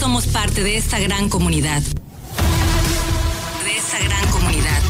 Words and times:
somos 0.00 0.26
parte 0.28 0.64
de 0.64 0.78
esta 0.78 0.98
gran 0.98 1.28
comunidad. 1.28 1.82
De 1.82 3.76
esta 3.76 3.98
gran 3.98 4.30
comunidad. 4.30 4.80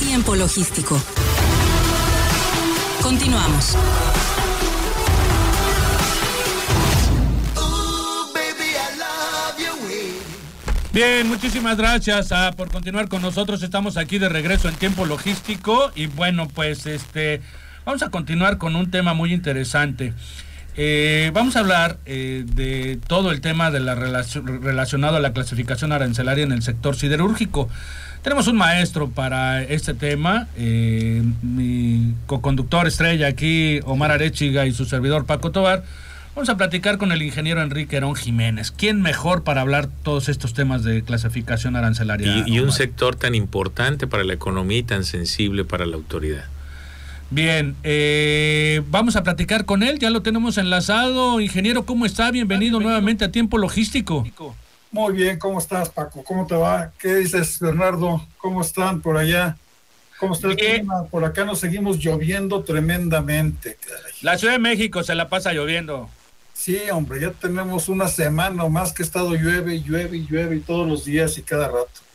Tiempo 0.00 0.34
logístico. 0.34 1.00
Continuamos. 3.00 3.74
Bien, 10.92 11.26
muchísimas 11.26 11.78
gracias 11.78 12.32
ah, 12.32 12.52
por 12.54 12.70
continuar 12.70 13.08
con 13.08 13.22
nosotros. 13.22 13.62
Estamos 13.62 13.96
aquí 13.96 14.18
de 14.18 14.28
regreso 14.28 14.68
en 14.68 14.74
tiempo 14.74 15.06
logístico 15.06 15.90
y 15.94 16.06
bueno, 16.06 16.48
pues 16.48 16.84
este 16.84 17.40
vamos 17.86 18.02
a 18.02 18.10
continuar 18.10 18.58
con 18.58 18.76
un 18.76 18.90
tema 18.90 19.14
muy 19.14 19.32
interesante. 19.32 20.12
Eh, 20.80 21.32
vamos 21.34 21.56
a 21.56 21.58
hablar 21.58 21.98
eh, 22.06 22.44
de 22.46 23.00
todo 23.08 23.32
el 23.32 23.40
tema 23.40 23.72
de 23.72 23.80
la 23.80 23.96
relación, 23.96 24.62
relacionado 24.62 25.16
a 25.16 25.20
la 25.20 25.32
clasificación 25.32 25.90
arancelaria 25.90 26.44
en 26.44 26.52
el 26.52 26.62
sector 26.62 26.94
siderúrgico. 26.94 27.68
Tenemos 28.22 28.46
un 28.46 28.56
maestro 28.56 29.10
para 29.10 29.64
este 29.64 29.92
tema, 29.92 30.46
eh, 30.56 31.20
mi 31.42 32.14
co-conductor 32.26 32.86
estrella 32.86 33.26
aquí, 33.26 33.80
Omar 33.86 34.12
Arechiga, 34.12 34.66
y 34.66 34.72
su 34.72 34.84
servidor 34.84 35.26
Paco 35.26 35.50
Tobar. 35.50 35.82
Vamos 36.36 36.48
a 36.48 36.56
platicar 36.56 36.98
con 36.98 37.10
el 37.10 37.22
ingeniero 37.22 37.60
Enrique 37.60 37.96
Herón 37.96 38.14
Jiménez. 38.14 38.70
¿Quién 38.70 39.02
mejor 39.02 39.42
para 39.42 39.62
hablar 39.62 39.88
todos 40.04 40.28
estos 40.28 40.54
temas 40.54 40.84
de 40.84 41.02
clasificación 41.02 41.74
arancelaria? 41.74 42.44
Y, 42.46 42.60
un 42.60 42.70
sector 42.70 43.16
tan 43.16 43.34
importante 43.34 44.06
para 44.06 44.22
la 44.22 44.34
economía 44.34 44.78
y 44.78 44.82
tan 44.84 45.02
sensible 45.02 45.64
para 45.64 45.86
la 45.86 45.96
autoridad. 45.96 46.44
Bien, 47.30 47.76
eh, 47.82 48.82
vamos 48.88 49.16
a 49.16 49.22
platicar 49.22 49.66
con 49.66 49.82
él, 49.82 49.98
ya 49.98 50.08
lo 50.08 50.22
tenemos 50.22 50.56
enlazado. 50.56 51.40
Ingeniero, 51.40 51.84
¿cómo 51.84 52.06
está? 52.06 52.30
Bienvenido, 52.30 52.80
nuevamente 52.80 53.26
a 53.26 53.30
Tiempo 53.30 53.58
Logístico. 53.58 54.26
Muy 54.90 55.12
bien, 55.12 55.38
¿cómo 55.38 55.58
estás, 55.58 55.90
Paco? 55.90 56.24
¿Cómo 56.24 56.46
te 56.46 56.54
va? 56.54 56.90
¿Qué 56.98 57.16
dices, 57.16 57.60
Bernardo? 57.60 58.26
¿Cómo 58.38 58.62
están 58.62 59.02
por 59.02 59.18
allá? 59.18 59.58
¿Cómo 60.18 60.34
está 60.34 60.48
el 60.48 60.56
clima? 60.56 61.04
Por 61.04 61.24
acá 61.24 61.44
nos 61.44 61.60
seguimos 61.60 61.98
lloviendo 61.98 62.62
tremendamente. 62.64 63.76
La 64.22 64.38
Ciudad 64.38 64.54
de 64.54 64.58
México 64.58 65.02
se 65.02 65.14
la 65.14 65.28
pasa 65.28 65.52
lloviendo. 65.52 66.08
Sí, 66.54 66.78
hombre, 66.90 67.20
ya 67.20 67.30
tenemos 67.30 67.88
una 67.88 68.08
semana 68.08 68.64
o 68.64 68.70
más 68.70 68.92
que 68.92 69.02
ha 69.02 69.06
estado 69.06 69.34
llueve, 69.34 69.80
llueve, 69.82 70.26
llueve 70.26 70.60
todos 70.66 70.88
los 70.88 71.04
días 71.04 71.36
y 71.36 71.42
cada 71.42 71.68
rato. 71.68 72.07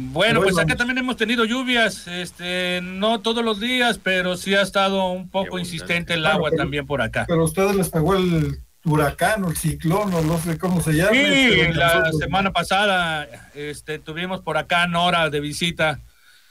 Bueno, 0.00 0.40
pues 0.40 0.56
acá 0.56 0.76
también 0.76 0.98
hemos 0.98 1.16
tenido 1.16 1.44
lluvias, 1.44 2.06
este, 2.06 2.80
no 2.82 3.20
todos 3.20 3.44
los 3.44 3.58
días, 3.58 3.98
pero 3.98 4.36
sí 4.36 4.54
ha 4.54 4.62
estado 4.62 5.10
un 5.10 5.28
poco 5.28 5.58
insistente 5.58 6.14
el 6.14 6.24
agua 6.24 6.52
también 6.52 6.86
por 6.86 7.02
acá. 7.02 7.24
Pero 7.26 7.40
a 7.42 7.44
ustedes 7.44 7.74
les 7.74 7.88
pegó 7.88 8.14
el 8.14 8.58
huracán 8.84 9.44
o 9.44 9.50
el 9.50 9.56
ciclón 9.56 10.14
o 10.14 10.22
no 10.22 10.38
sé 10.38 10.56
cómo 10.56 10.80
se 10.80 10.92
llama. 10.92 11.10
Sí, 11.10 11.72
la 11.72 12.12
semana 12.12 12.52
pasada 12.52 13.28
este, 13.54 13.98
tuvimos 13.98 14.40
por 14.40 14.56
acá 14.56 14.86
Nora 14.86 15.30
de 15.30 15.40
visita 15.40 16.00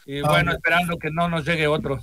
y 0.05 0.19
ah, 0.19 0.27
bueno, 0.27 0.51
esperando 0.51 0.97
que 0.97 1.09
no 1.09 1.29
nos 1.29 1.45
llegue 1.45 1.67
otro. 1.67 2.01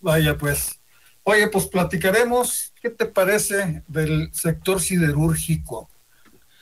Vaya 0.00 0.36
pues. 0.36 0.78
Oye, 1.22 1.48
pues 1.48 1.66
platicaremos, 1.68 2.74
¿qué 2.82 2.90
te 2.90 3.06
parece 3.06 3.82
del 3.88 4.30
sector 4.34 4.80
siderúrgico? 4.80 5.88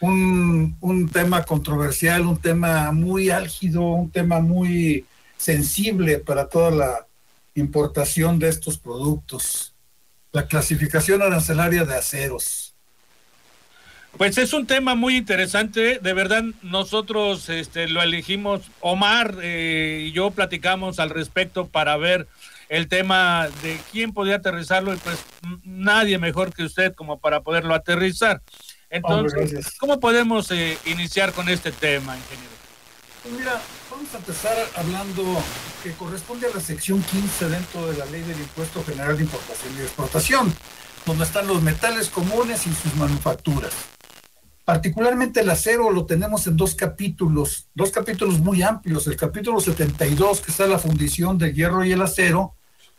Un, 0.01 0.77
un, 0.81 1.09
tema 1.09 1.43
controversial, 1.43 2.27
un 2.27 2.39
tema 2.41 2.93
muy 2.93 3.31
álgido, 3.31 3.83
un 3.83 4.11
tema 4.11 4.41
muy 4.41 5.05
sensible 5.37 6.19
para 6.19 6.49
toda 6.49 6.71
la 6.71 7.07
importación 7.55 8.39
de 8.39 8.49
estos 8.49 8.79
productos. 8.79 9.75
La 10.33 10.47
clasificación 10.47 11.21
arancelaria 11.23 11.85
de 11.85 11.97
aceros. 11.97 12.69
Pues 14.17 14.39
es 14.39 14.53
un 14.53 14.67
tema 14.67 14.95
muy 14.95 15.17
interesante, 15.17 16.01
de 16.01 16.13
verdad 16.13 16.43
nosotros 16.63 17.49
este, 17.49 17.87
lo 17.89 18.03
elegimos, 18.03 18.63
Omar 18.81 19.37
eh, 19.43 20.07
y 20.07 20.13
yo 20.13 20.31
platicamos 20.31 20.99
al 20.99 21.11
respecto 21.11 21.69
para 21.69 21.97
ver 21.97 22.27
el 22.69 22.89
tema 22.89 23.49
de 23.63 23.79
quién 23.93 24.13
podía 24.13 24.37
aterrizarlo 24.37 24.93
y 24.93 24.97
pues 24.97 25.25
nadie 25.63 26.19
mejor 26.19 26.53
que 26.53 26.65
usted 26.65 26.95
como 26.95 27.19
para 27.19 27.43
poderlo 27.43 27.75
aterrizar. 27.75 28.43
Entonces, 28.91 29.77
¿cómo 29.79 30.01
podemos 30.01 30.51
eh, 30.51 30.79
iniciar 30.87 31.33
con 31.33 31.49
este 31.49 31.73
tema, 31.73 32.17
ingeniero? 32.17 32.53
Pues 33.23 33.35
mira, 33.35 33.61
vamos 33.91 34.15
a 34.15 34.19
empezar 34.19 34.57
hablando 34.77 35.23
que 35.83 35.93
corresponde 35.93 36.47
a 36.47 36.55
la 36.55 36.61
sección 36.61 37.03
15 37.03 37.49
dentro 37.51 37.91
de 37.91 37.99
la 37.99 38.07
ley 38.07 38.23
del 38.23 38.39
impuesto 38.39 38.83
general 38.85 39.17
de 39.17 39.25
importación 39.25 39.75
y 39.77 39.83
exportación, 39.83 40.55
donde 41.05 41.25
están 41.25 41.47
los 41.47 41.63
metales 41.63 42.09
comunes 42.09 42.67
y 42.67 42.73
sus 42.73 42.95
manufacturas. 42.95 43.73
Particularmente 44.65 45.41
el 45.41 45.51
acero 45.51 45.91
lo 45.91 46.07
tenemos 46.07 46.47
en 46.47 46.57
dos 46.57 46.75
capítulos, 46.75 47.67
dos 47.75 47.91
capítulos 47.91 48.39
muy 48.39 48.63
amplios. 48.63 49.07
El 49.07 49.17
capítulo 49.17 49.61
72, 49.61 50.41
que 50.41 50.51
está 50.51 50.67
la 50.67 50.79
fundición 50.79 51.39
del 51.39 51.55
hierro 51.55 51.85
y 51.85 51.93
el 51.93 52.03
acero, 52.03 52.55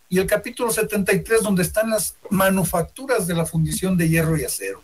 y 0.09 0.17
el 0.17 0.25
capítulo 0.25 0.71
73, 0.71 1.43
donde 1.43 1.61
están 1.61 1.91
las 1.91 2.15
manufacturas 2.29 3.27
de 3.27 3.35
la 3.35 3.45
fundición 3.45 3.97
de 3.97 4.09
hierro 4.09 4.37
y 4.37 4.43
acero. 4.43 4.83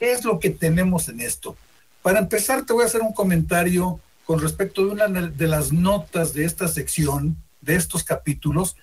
¿Qué 0.00 0.12
es 0.12 0.24
lo 0.24 0.40
que 0.40 0.48
tenemos 0.48 1.10
en 1.10 1.20
esto? 1.20 1.58
Para 2.00 2.20
empezar, 2.20 2.64
te 2.64 2.72
voy 2.72 2.84
a 2.84 2.86
hacer 2.86 3.02
un 3.02 3.12
comentario 3.12 4.00
con 4.24 4.40
respecto 4.40 4.82
de 4.82 4.92
una 4.92 5.08
de 5.08 5.46
las 5.46 5.72
notas 5.72 6.32
de 6.32 6.46
esta 6.46 6.68
sección, 6.68 7.36
de 7.60 7.76
estos 7.76 8.02
capítulos, 8.02 8.76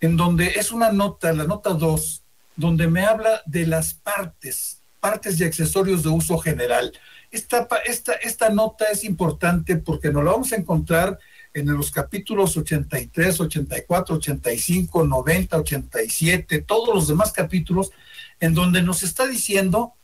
en 0.00 0.16
donde 0.16 0.54
es 0.56 0.72
una 0.72 0.90
nota, 0.90 1.32
la 1.32 1.44
nota 1.44 1.70
2, 1.70 2.22
donde 2.56 2.88
me 2.88 3.04
habla 3.06 3.42
de 3.46 3.64
las 3.64 3.94
partes, 3.94 4.80
partes 4.98 5.38
y 5.38 5.44
accesorios 5.44 6.02
de 6.02 6.08
uso 6.08 6.36
general. 6.38 6.92
Esta, 7.30 7.68
esta, 7.84 8.14
esta 8.14 8.48
nota 8.48 8.86
es 8.86 9.04
importante 9.04 9.76
porque 9.76 10.10
nos 10.10 10.24
la 10.24 10.32
vamos 10.32 10.52
a 10.52 10.56
encontrar 10.56 11.16
en 11.54 11.72
los 11.72 11.92
capítulos 11.92 12.56
83, 12.56 13.40
84, 13.40 14.16
85, 14.16 15.04
90, 15.04 15.58
87, 15.58 16.62
todos 16.62 16.92
los 16.92 17.06
demás 17.06 17.30
capítulos, 17.30 17.92
en 18.40 18.52
donde 18.52 18.82
nos 18.82 19.04
está 19.04 19.28
diciendo 19.28 19.95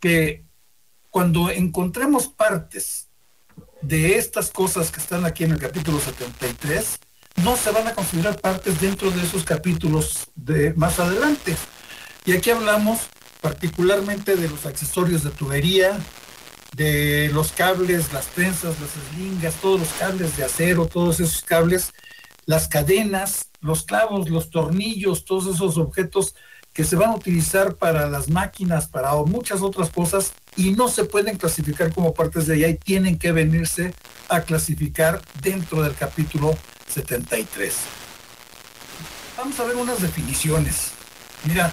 que 0.00 0.44
cuando 1.10 1.50
encontremos 1.50 2.28
partes 2.28 3.08
de 3.82 4.16
estas 4.16 4.50
cosas 4.50 4.90
que 4.90 5.00
están 5.00 5.24
aquí 5.24 5.44
en 5.44 5.52
el 5.52 5.58
capítulo 5.58 6.00
73, 6.00 6.98
no 7.42 7.56
se 7.56 7.70
van 7.70 7.88
a 7.88 7.94
considerar 7.94 8.40
partes 8.40 8.80
dentro 8.80 9.10
de 9.10 9.22
esos 9.22 9.44
capítulos 9.44 10.30
de 10.34 10.74
más 10.74 10.98
adelante. 11.00 11.56
Y 12.24 12.32
aquí 12.32 12.50
hablamos 12.50 13.00
particularmente 13.40 14.36
de 14.36 14.48
los 14.48 14.66
accesorios 14.66 15.24
de 15.24 15.30
tubería, 15.30 15.98
de 16.76 17.30
los 17.32 17.52
cables, 17.52 18.12
las 18.12 18.26
trenzas, 18.26 18.78
las 18.80 18.96
eslingas, 18.96 19.54
todos 19.54 19.80
los 19.80 19.88
cables 19.94 20.36
de 20.36 20.44
acero, 20.44 20.86
todos 20.86 21.20
esos 21.20 21.42
cables, 21.42 21.92
las 22.46 22.68
cadenas, 22.68 23.50
los 23.60 23.84
clavos, 23.84 24.28
los 24.28 24.50
tornillos, 24.50 25.24
todos 25.24 25.54
esos 25.54 25.78
objetos 25.78 26.34
que 26.72 26.84
se 26.84 26.96
van 26.96 27.10
a 27.10 27.16
utilizar 27.16 27.76
para 27.76 28.08
las 28.08 28.28
máquinas, 28.28 28.86
para 28.86 29.14
muchas 29.14 29.60
otras 29.62 29.90
cosas 29.90 30.32
y 30.56 30.72
no 30.72 30.88
se 30.88 31.04
pueden 31.04 31.36
clasificar 31.36 31.92
como 31.92 32.14
partes 32.14 32.46
de 32.46 32.54
allá 32.54 32.68
y 32.68 32.76
tienen 32.76 33.18
que 33.18 33.32
venirse 33.32 33.94
a 34.28 34.42
clasificar 34.42 35.20
dentro 35.42 35.82
del 35.82 35.94
capítulo 35.94 36.56
73. 36.88 37.74
Vamos 39.36 39.58
a 39.58 39.64
ver 39.64 39.76
unas 39.76 40.00
definiciones. 40.00 40.92
Mira, 41.44 41.72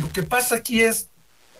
lo 0.00 0.12
que 0.12 0.22
pasa 0.22 0.56
aquí 0.56 0.82
es, 0.82 1.08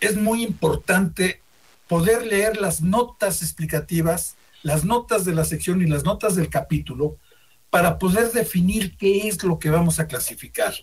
es 0.00 0.16
muy 0.16 0.44
importante 0.44 1.40
poder 1.88 2.26
leer 2.26 2.60
las 2.60 2.82
notas 2.82 3.42
explicativas, 3.42 4.36
las 4.62 4.84
notas 4.84 5.24
de 5.24 5.34
la 5.34 5.44
sección 5.44 5.82
y 5.82 5.86
las 5.86 6.04
notas 6.04 6.36
del 6.36 6.50
capítulo 6.50 7.16
para 7.70 7.98
poder 7.98 8.32
definir 8.32 8.96
qué 8.96 9.28
es 9.28 9.42
lo 9.42 9.58
que 9.58 9.70
vamos 9.70 9.98
a 9.98 10.06
clasificar. 10.06 10.74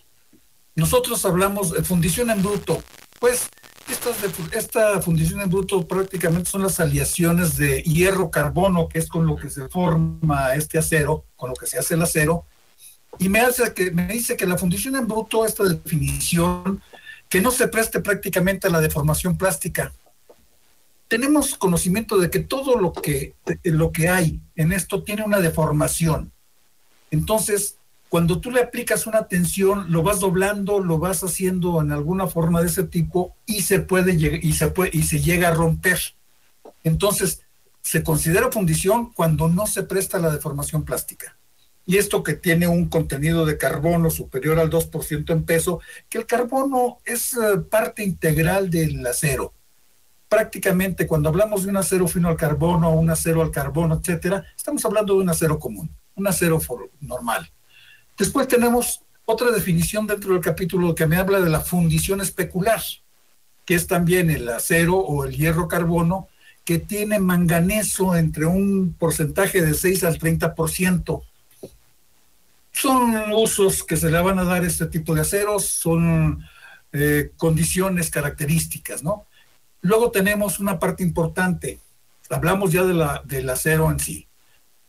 Nosotros 0.74 1.24
hablamos 1.24 1.72
de 1.72 1.82
fundición 1.82 2.30
en 2.30 2.42
bruto, 2.42 2.82
pues 3.20 3.48
esta 4.52 5.00
fundición 5.02 5.40
en 5.40 5.50
bruto 5.50 5.86
prácticamente 5.86 6.50
son 6.50 6.62
las 6.62 6.80
aleaciones 6.80 7.56
de 7.56 7.82
hierro-carbono, 7.82 8.88
que 8.88 8.98
es 8.98 9.08
con 9.08 9.26
lo 9.26 9.36
que 9.36 9.50
se 9.50 9.68
forma 9.68 10.54
este 10.54 10.78
acero, 10.78 11.26
con 11.36 11.50
lo 11.50 11.56
que 11.56 11.66
se 11.66 11.78
hace 11.78 11.94
el 11.94 12.02
acero, 12.02 12.44
y 13.18 13.28
me, 13.28 13.40
hace 13.40 13.72
que, 13.72 13.90
me 13.90 14.08
dice 14.08 14.36
que 14.36 14.46
la 14.46 14.58
fundición 14.58 14.96
en 14.96 15.06
bruto, 15.06 15.44
esta 15.44 15.64
definición, 15.64 16.82
que 17.28 17.40
no 17.40 17.50
se 17.50 17.68
preste 17.68 18.00
prácticamente 18.00 18.66
a 18.66 18.70
la 18.70 18.80
deformación 18.80 19.36
plástica, 19.36 19.92
tenemos 21.06 21.54
conocimiento 21.54 22.18
de 22.18 22.30
que 22.30 22.40
todo 22.40 22.76
lo 22.76 22.92
que, 22.92 23.34
lo 23.62 23.92
que 23.92 24.08
hay 24.08 24.40
en 24.56 24.72
esto 24.72 25.02
tiene 25.02 25.22
una 25.22 25.38
deformación. 25.38 26.32
Entonces, 27.10 27.76
cuando 28.14 28.38
tú 28.38 28.52
le 28.52 28.60
aplicas 28.60 29.08
una 29.08 29.26
tensión, 29.26 29.90
lo 29.90 30.04
vas 30.04 30.20
doblando, 30.20 30.78
lo 30.78 31.00
vas 31.00 31.24
haciendo 31.24 31.82
en 31.82 31.90
alguna 31.90 32.28
forma 32.28 32.60
de 32.60 32.68
ese 32.68 32.84
tipo 32.84 33.34
y 33.44 33.62
se 33.62 33.80
puede 33.80 34.14
y 34.40 34.52
se 34.52 34.68
puede 34.68 34.90
y 34.92 35.02
se 35.02 35.20
llega 35.20 35.48
a 35.48 35.54
romper. 35.54 35.98
Entonces, 36.84 37.40
se 37.82 38.04
considera 38.04 38.52
fundición 38.52 39.12
cuando 39.14 39.48
no 39.48 39.66
se 39.66 39.82
presta 39.82 40.20
la 40.20 40.30
deformación 40.30 40.84
plástica. 40.84 41.36
Y 41.86 41.96
esto 41.96 42.22
que 42.22 42.34
tiene 42.34 42.68
un 42.68 42.88
contenido 42.88 43.44
de 43.46 43.58
carbono 43.58 44.10
superior 44.10 44.60
al 44.60 44.70
2% 44.70 45.32
en 45.32 45.44
peso, 45.44 45.80
que 46.08 46.18
el 46.18 46.26
carbono 46.26 46.98
es 47.04 47.32
eh, 47.32 47.58
parte 47.68 48.04
integral 48.04 48.70
del 48.70 49.04
acero 49.04 49.52
prácticamente 50.28 51.08
cuando 51.08 51.30
hablamos 51.30 51.64
de 51.64 51.70
un 51.70 51.78
acero 51.78 52.06
fino 52.06 52.28
al 52.28 52.36
carbono, 52.36 52.92
un 52.92 53.10
acero 53.10 53.42
al 53.42 53.50
carbono, 53.50 53.96
etcétera, 53.96 54.44
estamos 54.56 54.84
hablando 54.84 55.14
de 55.14 55.20
un 55.20 55.30
acero 55.30 55.58
común, 55.58 55.90
un 56.14 56.26
acero 56.28 56.60
normal. 57.00 57.50
Después 58.16 58.48
tenemos 58.48 59.02
otra 59.24 59.50
definición 59.50 60.06
dentro 60.06 60.32
del 60.32 60.42
capítulo 60.42 60.94
que 60.94 61.06
me 61.06 61.16
habla 61.16 61.40
de 61.40 61.50
la 61.50 61.60
fundición 61.60 62.20
especular, 62.20 62.80
que 63.64 63.74
es 63.74 63.86
también 63.86 64.30
el 64.30 64.48
acero 64.48 64.96
o 64.96 65.24
el 65.24 65.36
hierro 65.36 65.66
carbono 65.68 66.28
que 66.64 66.78
tiene 66.78 67.18
manganeso 67.18 68.16
entre 68.16 68.46
un 68.46 68.94
porcentaje 68.98 69.60
de 69.62 69.74
6 69.74 70.04
al 70.04 70.18
30%. 70.18 71.22
Son 72.72 73.32
usos 73.32 73.84
que 73.84 73.96
se 73.96 74.10
le 74.10 74.20
van 74.20 74.38
a 74.38 74.44
dar 74.44 74.62
a 74.62 74.66
este 74.66 74.86
tipo 74.86 75.14
de 75.14 75.20
aceros, 75.20 75.66
son 75.66 76.44
eh, 76.92 77.32
condiciones 77.36 78.10
características, 78.10 79.02
¿no? 79.02 79.26
Luego 79.82 80.10
tenemos 80.10 80.58
una 80.58 80.78
parte 80.78 81.02
importante, 81.02 81.78
hablamos 82.30 82.72
ya 82.72 82.84
del 82.84 83.50
acero 83.50 83.90
en 83.90 84.00
sí. 84.00 84.26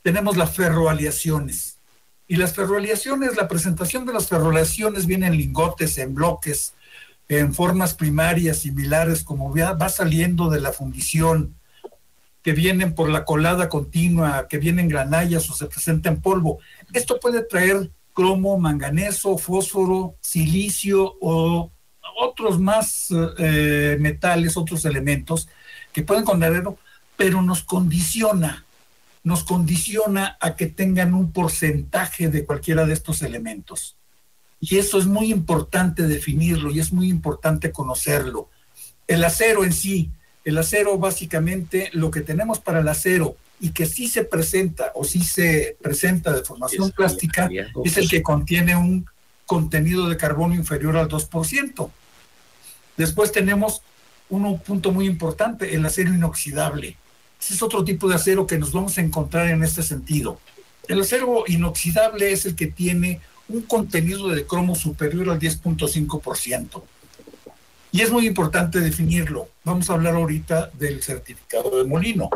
Tenemos 0.01 0.37
las 0.37 0.55
ferroaliaciones. 0.55 1.74
Y 2.27 2.37
las 2.37 2.53
ferroaliaciones, 2.53 3.35
la 3.35 3.47
presentación 3.47 4.05
de 4.05 4.13
las 4.13 4.27
ferroaliaciones 4.27 5.05
viene 5.05 5.27
en 5.27 5.37
lingotes, 5.37 5.97
en 5.97 6.15
bloques, 6.15 6.73
en 7.27 7.53
formas 7.53 7.93
primarias 7.93 8.59
similares, 8.59 9.23
como 9.23 9.53
va 9.53 9.89
saliendo 9.89 10.49
de 10.49 10.61
la 10.61 10.71
fundición, 10.71 11.55
que 12.41 12.53
vienen 12.53 12.93
por 12.93 13.09
la 13.09 13.25
colada 13.25 13.69
continua, 13.69 14.47
que 14.47 14.59
vienen 14.59 14.87
granallas 14.87 15.49
o 15.49 15.53
se 15.53 15.65
presenta 15.65 16.09
en 16.09 16.21
polvo. 16.21 16.59
Esto 16.93 17.19
puede 17.19 17.43
traer 17.43 17.89
cromo, 18.13 18.57
manganeso, 18.57 19.37
fósforo, 19.37 20.15
silicio 20.21 21.15
o 21.21 21.71
otros 22.17 22.59
más 22.59 23.07
eh, 23.37 23.97
metales, 23.99 24.57
otros 24.57 24.85
elementos 24.85 25.49
que 25.91 26.03
pueden 26.03 26.23
contenerlo, 26.23 26.77
pero 27.17 27.41
nos 27.41 27.63
condiciona, 27.63 28.64
nos 29.25 29.43
condiciona 29.43 30.37
a 30.39 30.55
que 30.55 30.67
tengan 30.67 31.15
un 31.15 31.31
porcentaje 31.31 32.29
de 32.29 32.45
cualquiera 32.45 32.85
de 32.85 32.93
estos 32.93 33.23
elementos. 33.23 33.97
Y 34.61 34.77
eso 34.77 34.99
es 34.99 35.07
muy 35.07 35.31
importante 35.31 36.03
definirlo 36.03 36.69
y 36.69 36.79
es 36.79 36.93
muy 36.93 37.09
importante 37.09 37.71
conocerlo. 37.71 38.49
El 39.07 39.23
acero 39.23 39.63
en 39.63 39.73
sí, 39.73 40.11
el 40.43 40.59
acero 40.59 40.99
básicamente, 40.99 41.89
lo 41.93 42.11
que 42.11 42.21
tenemos 42.21 42.59
para 42.59 42.81
el 42.81 42.87
acero 42.87 43.35
y 43.59 43.71
que 43.71 43.87
sí 43.87 44.07
se 44.07 44.25
presenta 44.25 44.91
o 44.93 45.03
sí 45.03 45.23
se 45.23 45.75
presenta 45.81 46.31
de 46.31 46.43
formación 46.43 46.91
plástica 46.91 47.49
es 47.83 47.97
el 47.97 48.07
que 48.07 48.21
contiene 48.21 48.75
un 48.75 49.07
contenido 49.47 50.07
de 50.07 50.17
carbono 50.17 50.53
inferior 50.53 50.97
al 50.97 51.09
2%. 51.09 51.89
Después 52.95 53.31
tenemos 53.31 53.81
un 54.29 54.59
punto 54.59 54.91
muy 54.91 55.07
importante, 55.07 55.73
el 55.73 55.83
acero 55.83 56.13
inoxidable. 56.13 56.95
Ese 57.39 57.53
es 57.53 57.61
otro 57.61 57.83
tipo 57.83 58.07
de 58.07 58.15
acero 58.15 58.47
que 58.47 58.57
nos 58.57 58.71
vamos 58.71 58.97
a 58.97 59.01
encontrar 59.01 59.49
en 59.49 59.63
este 59.63 59.83
sentido. 59.83 60.39
El 60.87 61.01
acero 61.01 61.43
inoxidable 61.47 62.31
es 62.31 62.45
el 62.45 62.55
que 62.55 62.67
tiene 62.67 63.21
un 63.47 63.61
contenido 63.61 64.29
de 64.29 64.45
cromo 64.45 64.75
superior 64.75 65.29
al 65.29 65.39
10.5%. 65.39 66.83
Y 67.91 68.01
es 68.01 68.11
muy 68.11 68.27
importante 68.27 68.79
definirlo. 68.79 69.47
Vamos 69.63 69.89
a 69.89 69.93
hablar 69.93 70.15
ahorita 70.15 70.71
del 70.73 71.01
certificado 71.01 71.77
de 71.77 71.85
molino. 71.85 72.29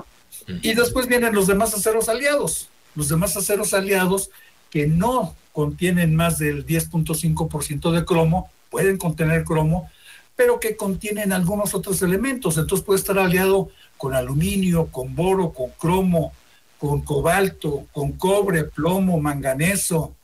Y 0.61 0.73
después 0.73 1.07
vienen 1.07 1.35
los 1.35 1.47
demás 1.47 1.73
aceros 1.73 2.07
aliados. 2.07 2.69
Los 2.95 3.09
demás 3.09 3.35
aceros 3.35 3.73
aliados 3.73 4.29
que 4.69 4.87
no 4.87 5.35
contienen 5.51 6.15
más 6.15 6.39
del 6.39 6.65
10.5% 6.65 7.91
de 7.91 8.05
cromo, 8.05 8.49
pueden 8.69 8.97
contener 8.97 9.43
cromo, 9.43 9.89
pero 10.35 10.59
que 10.59 10.77
contienen 10.77 11.33
algunos 11.33 11.73
otros 11.73 12.01
elementos. 12.01 12.57
Entonces 12.57 12.85
puede 12.85 12.99
estar 12.99 13.19
aliado 13.19 13.69
con 13.99 14.15
aluminio, 14.15 14.87
con 14.87 15.13
boro, 15.13 15.51
con 15.51 15.71
cromo, 15.71 16.31
con 16.77 17.01
cobalto, 17.01 17.85
con 17.91 18.13
cobre, 18.13 18.63
plomo, 18.63 19.19
manganeso, 19.19 20.15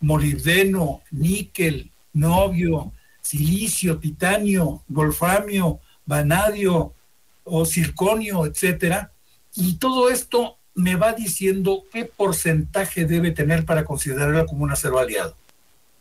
molibdeno, 0.00 1.02
níquel, 1.12 1.92
novio, 2.12 2.92
silicio, 3.20 3.98
titanio, 3.98 4.82
wolframio, 4.88 5.78
vanadio 6.04 6.92
o 7.44 7.64
circonio, 7.64 8.46
etcétera. 8.46 9.12
Y 9.54 9.74
todo 9.74 10.10
esto 10.10 10.58
me 10.74 10.96
va 10.96 11.12
diciendo 11.12 11.84
qué 11.92 12.06
porcentaje 12.06 13.04
debe 13.04 13.30
tener 13.30 13.64
para 13.64 13.84
considerarlo 13.84 14.44
como 14.46 14.64
un 14.64 14.72
acero 14.72 14.98
aliado. 14.98 15.36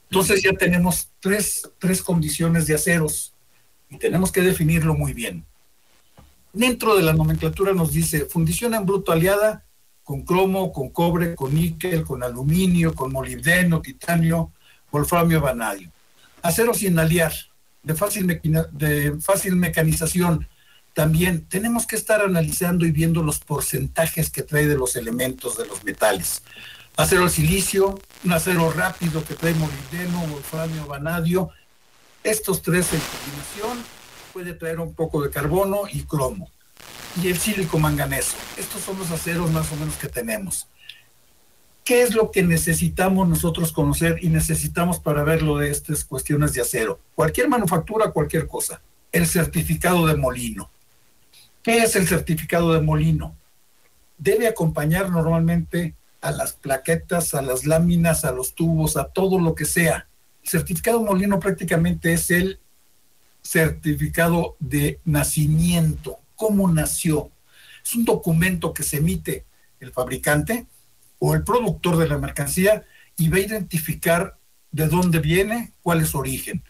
Entonces 0.10 0.42
ya 0.42 0.54
tenemos 0.54 1.10
tres, 1.20 1.70
tres 1.78 2.02
condiciones 2.02 2.66
de 2.66 2.74
aceros 2.74 3.34
y 3.88 3.98
tenemos 4.00 4.32
que 4.32 4.42
definirlo 4.42 4.96
muy 4.96 5.14
bien. 5.14 5.46
Dentro 6.54 6.96
de 6.96 7.04
la 7.04 7.14
nomenclatura 7.14 7.74
nos 7.74 7.92
dice 7.92 8.26
fundición 8.26 8.74
en 8.74 8.86
bruto 8.86 9.12
aliada 9.12 9.66
con 10.04 10.24
cromo, 10.24 10.72
con 10.72 10.90
cobre, 10.90 11.36
con 11.36 11.54
níquel, 11.54 12.04
con 12.04 12.24
aluminio, 12.24 12.96
con 12.96 13.12
molibdeno, 13.12 13.82
titanio, 13.82 14.52
wolframio, 14.92 15.40
vanadio 15.40 15.92
acero 16.42 16.74
sin 16.74 16.98
aliar, 17.00 17.34
de 17.84 17.96
fácil, 17.96 18.28
de 18.72 19.20
fácil 19.22 19.56
mecanización, 19.56 20.48
también 20.94 21.46
tenemos 21.46 21.86
que 21.86 21.96
estar 21.96 22.22
analizando 22.22 22.86
y 22.86 22.92
viendo 22.92 23.24
los 23.24 23.40
porcentajes 23.40 24.30
que 24.30 24.44
trae 24.44 24.68
de 24.68 24.76
los 24.76 24.96
elementos 24.96 25.58
de 25.58 25.66
los 25.66 25.84
metales. 25.84 26.42
Acero 26.98 27.30
silicio, 27.30 28.00
un 28.26 28.34
acero 28.34 28.72
rápido 28.72 29.24
que 29.24 29.36
trae 29.36 29.54
molibdeno, 29.54 30.28
wolframio, 30.28 30.86
vanadio. 30.88 31.50
Estos 32.24 32.62
tres 32.62 32.92
en 32.92 33.00
combinación 33.00 33.99
puede 34.40 34.54
traer 34.54 34.80
un 34.80 34.94
poco 34.94 35.22
de 35.22 35.30
carbono 35.30 35.82
y 35.92 36.04
cromo. 36.04 36.50
Y 37.22 37.28
el 37.28 37.38
sílico 37.38 37.78
manganeso. 37.78 38.38
Estos 38.56 38.82
son 38.82 38.98
los 38.98 39.12
aceros 39.12 39.52
más 39.52 39.70
o 39.74 39.76
menos 39.76 39.98
que 39.98 40.08
tenemos. 40.08 40.66
¿Qué 41.84 42.04
es 42.04 42.16
lo 42.16 42.32
que 42.32 42.42
necesitamos 42.42 43.28
nosotros 43.28 43.74
conocer 43.74 44.18
y 44.22 44.30
necesitamos 44.30 44.98
para 44.98 45.24
verlo 45.24 45.58
de 45.58 45.72
estas 45.72 46.06
cuestiones 46.06 46.54
de 46.54 46.62
acero? 46.62 47.02
Cualquier 47.16 47.50
manufactura, 47.50 48.12
cualquier 48.12 48.48
cosa. 48.48 48.82
El 49.12 49.28
certificado 49.28 50.08
de 50.08 50.16
molino. 50.16 50.72
¿Qué 51.62 51.80
es 51.80 51.98
el 51.98 52.08
certificado 52.08 52.72
de 52.72 52.80
molino? 52.80 53.36
Debe 54.18 54.48
acompañar 54.48 55.10
normalmente 55.10 55.96
a 56.22 56.32
las 56.32 56.54
plaquetas, 56.54 57.34
a 57.34 57.42
las 57.42 57.66
láminas, 57.66 58.24
a 58.24 58.32
los 58.32 58.56
tubos, 58.56 58.96
a 58.96 59.04
todo 59.04 59.38
lo 59.38 59.54
que 59.54 59.66
sea. 59.66 60.08
El 60.44 60.50
certificado 60.50 61.00
de 61.00 61.08
molino 61.08 61.42
prácticamente 61.42 62.14
es 62.14 62.32
el 62.32 62.62
certificado 63.42 64.56
de 64.60 65.00
nacimiento, 65.06 66.20
cómo 66.36 66.72
nació. 66.72 67.32
Es 67.84 67.96
un 67.96 68.06
documento 68.06 68.74
que 68.74 68.84
se 68.84 68.98
emite 68.98 69.46
el 69.80 69.92
fabricante, 69.92 70.68
o 71.20 71.36
el 71.36 71.44
productor 71.44 71.98
de 71.98 72.08
la 72.08 72.18
mercancía 72.18 72.86
y 73.18 73.28
va 73.30 73.38
a 73.38 73.42
identificar 73.42 74.40
de 74.72 74.88
dónde 74.88 75.20
viene, 75.20 75.74
cuál 75.82 76.02
es 76.02 76.10
su 76.10 76.18
origen. 76.18 76.64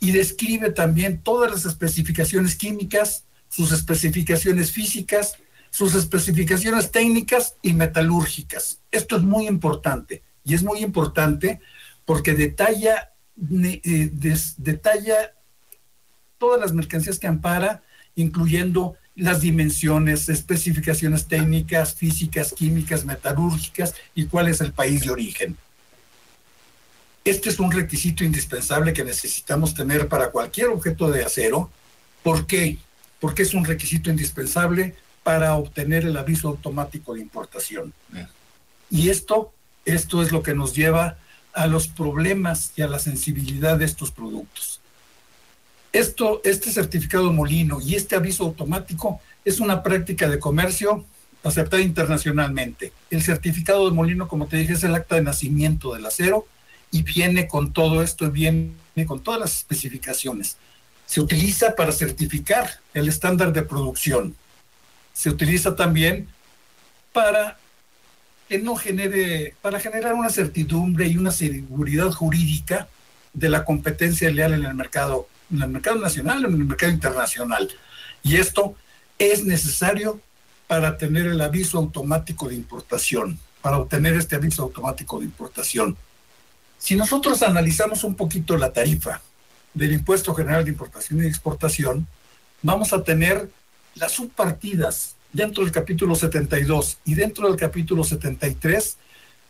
Y 0.00 0.12
describe 0.12 0.70
también 0.70 1.20
todas 1.22 1.50
las 1.50 1.66
especificaciones 1.66 2.56
químicas, 2.56 3.24
sus 3.48 3.70
especificaciones 3.72 4.72
físicas, 4.72 5.36
sus 5.70 5.94
especificaciones 5.94 6.90
técnicas 6.90 7.56
y 7.62 7.74
metalúrgicas. 7.74 8.80
Esto 8.90 9.16
es 9.16 9.22
muy 9.22 9.46
importante 9.46 10.22
y 10.42 10.54
es 10.54 10.62
muy 10.62 10.80
importante 10.80 11.60
porque 12.06 12.34
detalla, 12.34 13.12
eh, 13.62 14.10
detalla 14.56 15.34
todas 16.40 16.58
las 16.58 16.72
mercancías 16.72 17.20
que 17.20 17.28
ampara, 17.28 17.82
incluyendo 18.16 18.96
las 19.14 19.42
dimensiones, 19.42 20.28
especificaciones 20.28 21.26
técnicas, 21.26 21.94
físicas, 21.94 22.52
químicas, 22.52 23.04
metalúrgicas 23.04 23.94
y 24.14 24.24
cuál 24.24 24.48
es 24.48 24.60
el 24.60 24.72
país 24.72 25.02
de 25.02 25.10
origen. 25.10 25.56
Este 27.24 27.50
es 27.50 27.60
un 27.60 27.70
requisito 27.70 28.24
indispensable 28.24 28.94
que 28.94 29.04
necesitamos 29.04 29.74
tener 29.74 30.08
para 30.08 30.30
cualquier 30.30 30.68
objeto 30.68 31.10
de 31.10 31.22
acero. 31.22 31.70
¿Por 32.22 32.46
qué? 32.46 32.78
Porque 33.20 33.42
es 33.42 33.52
un 33.52 33.66
requisito 33.66 34.08
indispensable 34.08 34.96
para 35.22 35.54
obtener 35.54 36.06
el 36.06 36.16
aviso 36.16 36.48
automático 36.48 37.12
de 37.12 37.20
importación. 37.20 37.92
Y 38.90 39.10
esto, 39.10 39.52
esto 39.84 40.22
es 40.22 40.32
lo 40.32 40.42
que 40.42 40.54
nos 40.54 40.74
lleva 40.74 41.18
a 41.52 41.66
los 41.66 41.88
problemas 41.88 42.72
y 42.76 42.82
a 42.82 42.88
la 42.88 42.98
sensibilidad 42.98 43.76
de 43.76 43.84
estos 43.84 44.10
productos. 44.10 44.79
Esto, 45.92 46.40
este 46.44 46.70
certificado 46.70 47.32
molino 47.32 47.80
y 47.80 47.96
este 47.96 48.14
aviso 48.14 48.44
automático 48.44 49.20
es 49.44 49.58
una 49.58 49.82
práctica 49.82 50.28
de 50.28 50.38
comercio 50.38 51.04
aceptada 51.42 51.82
internacionalmente. 51.82 52.92
El 53.10 53.22
certificado 53.22 53.88
de 53.88 53.94
molino, 53.94 54.28
como 54.28 54.46
te 54.46 54.58
dije, 54.58 54.74
es 54.74 54.84
el 54.84 54.94
acta 54.94 55.16
de 55.16 55.22
nacimiento 55.22 55.94
del 55.94 56.06
acero 56.06 56.46
y 56.92 57.02
viene 57.02 57.48
con 57.48 57.72
todo 57.72 58.02
esto, 58.02 58.30
viene 58.30 58.72
con 59.06 59.20
todas 59.20 59.40
las 59.40 59.56
especificaciones. 59.56 60.58
Se 61.06 61.20
utiliza 61.20 61.74
para 61.74 61.90
certificar 61.90 62.78
el 62.94 63.08
estándar 63.08 63.52
de 63.52 63.62
producción. 63.62 64.36
Se 65.12 65.28
utiliza 65.28 65.74
también 65.74 66.28
para 67.12 67.58
que 68.48 68.58
no 68.58 68.76
genere, 68.76 69.54
para 69.60 69.80
generar 69.80 70.14
una 70.14 70.30
certidumbre 70.30 71.08
y 71.08 71.16
una 71.16 71.32
seguridad 71.32 72.10
jurídica 72.12 72.88
de 73.32 73.48
la 73.48 73.64
competencia 73.64 74.30
leal 74.30 74.52
en 74.52 74.64
el 74.64 74.74
mercado 74.74 75.28
en 75.50 75.62
el 75.62 75.68
mercado 75.68 75.98
nacional, 75.98 76.44
en 76.44 76.52
el 76.52 76.64
mercado 76.64 76.92
internacional. 76.92 77.70
Y 78.22 78.36
esto 78.36 78.74
es 79.18 79.44
necesario 79.44 80.20
para 80.66 80.96
tener 80.96 81.26
el 81.26 81.40
aviso 81.40 81.78
automático 81.78 82.48
de 82.48 82.54
importación, 82.54 83.38
para 83.60 83.78
obtener 83.78 84.14
este 84.14 84.36
aviso 84.36 84.62
automático 84.62 85.18
de 85.18 85.24
importación. 85.24 85.96
Si 86.78 86.96
nosotros 86.96 87.42
analizamos 87.42 88.04
un 88.04 88.14
poquito 88.14 88.56
la 88.56 88.72
tarifa 88.72 89.20
del 89.74 89.92
Impuesto 89.92 90.34
General 90.34 90.64
de 90.64 90.70
Importación 90.70 91.22
y 91.22 91.26
Exportación, 91.26 92.06
vamos 92.62 92.92
a 92.92 93.02
tener 93.02 93.50
las 93.94 94.12
subpartidas 94.12 95.16
dentro 95.32 95.64
del 95.64 95.72
capítulo 95.72 96.14
72 96.14 96.98
y 97.04 97.14
dentro 97.14 97.48
del 97.48 97.56
capítulo 97.58 98.04
73 98.04 98.96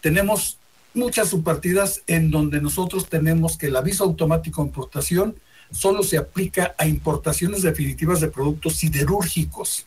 tenemos 0.00 0.58
muchas 0.94 1.28
subpartidas 1.28 2.02
en 2.06 2.30
donde 2.30 2.60
nosotros 2.60 3.08
tenemos 3.08 3.56
que 3.56 3.66
el 3.66 3.76
aviso 3.76 4.04
automático 4.04 4.62
de 4.62 4.68
importación 4.68 5.36
solo 5.70 6.02
se 6.02 6.18
aplica 6.18 6.74
a 6.78 6.86
importaciones 6.86 7.62
definitivas 7.62 8.20
de 8.20 8.28
productos 8.28 8.76
siderúrgicos 8.76 9.86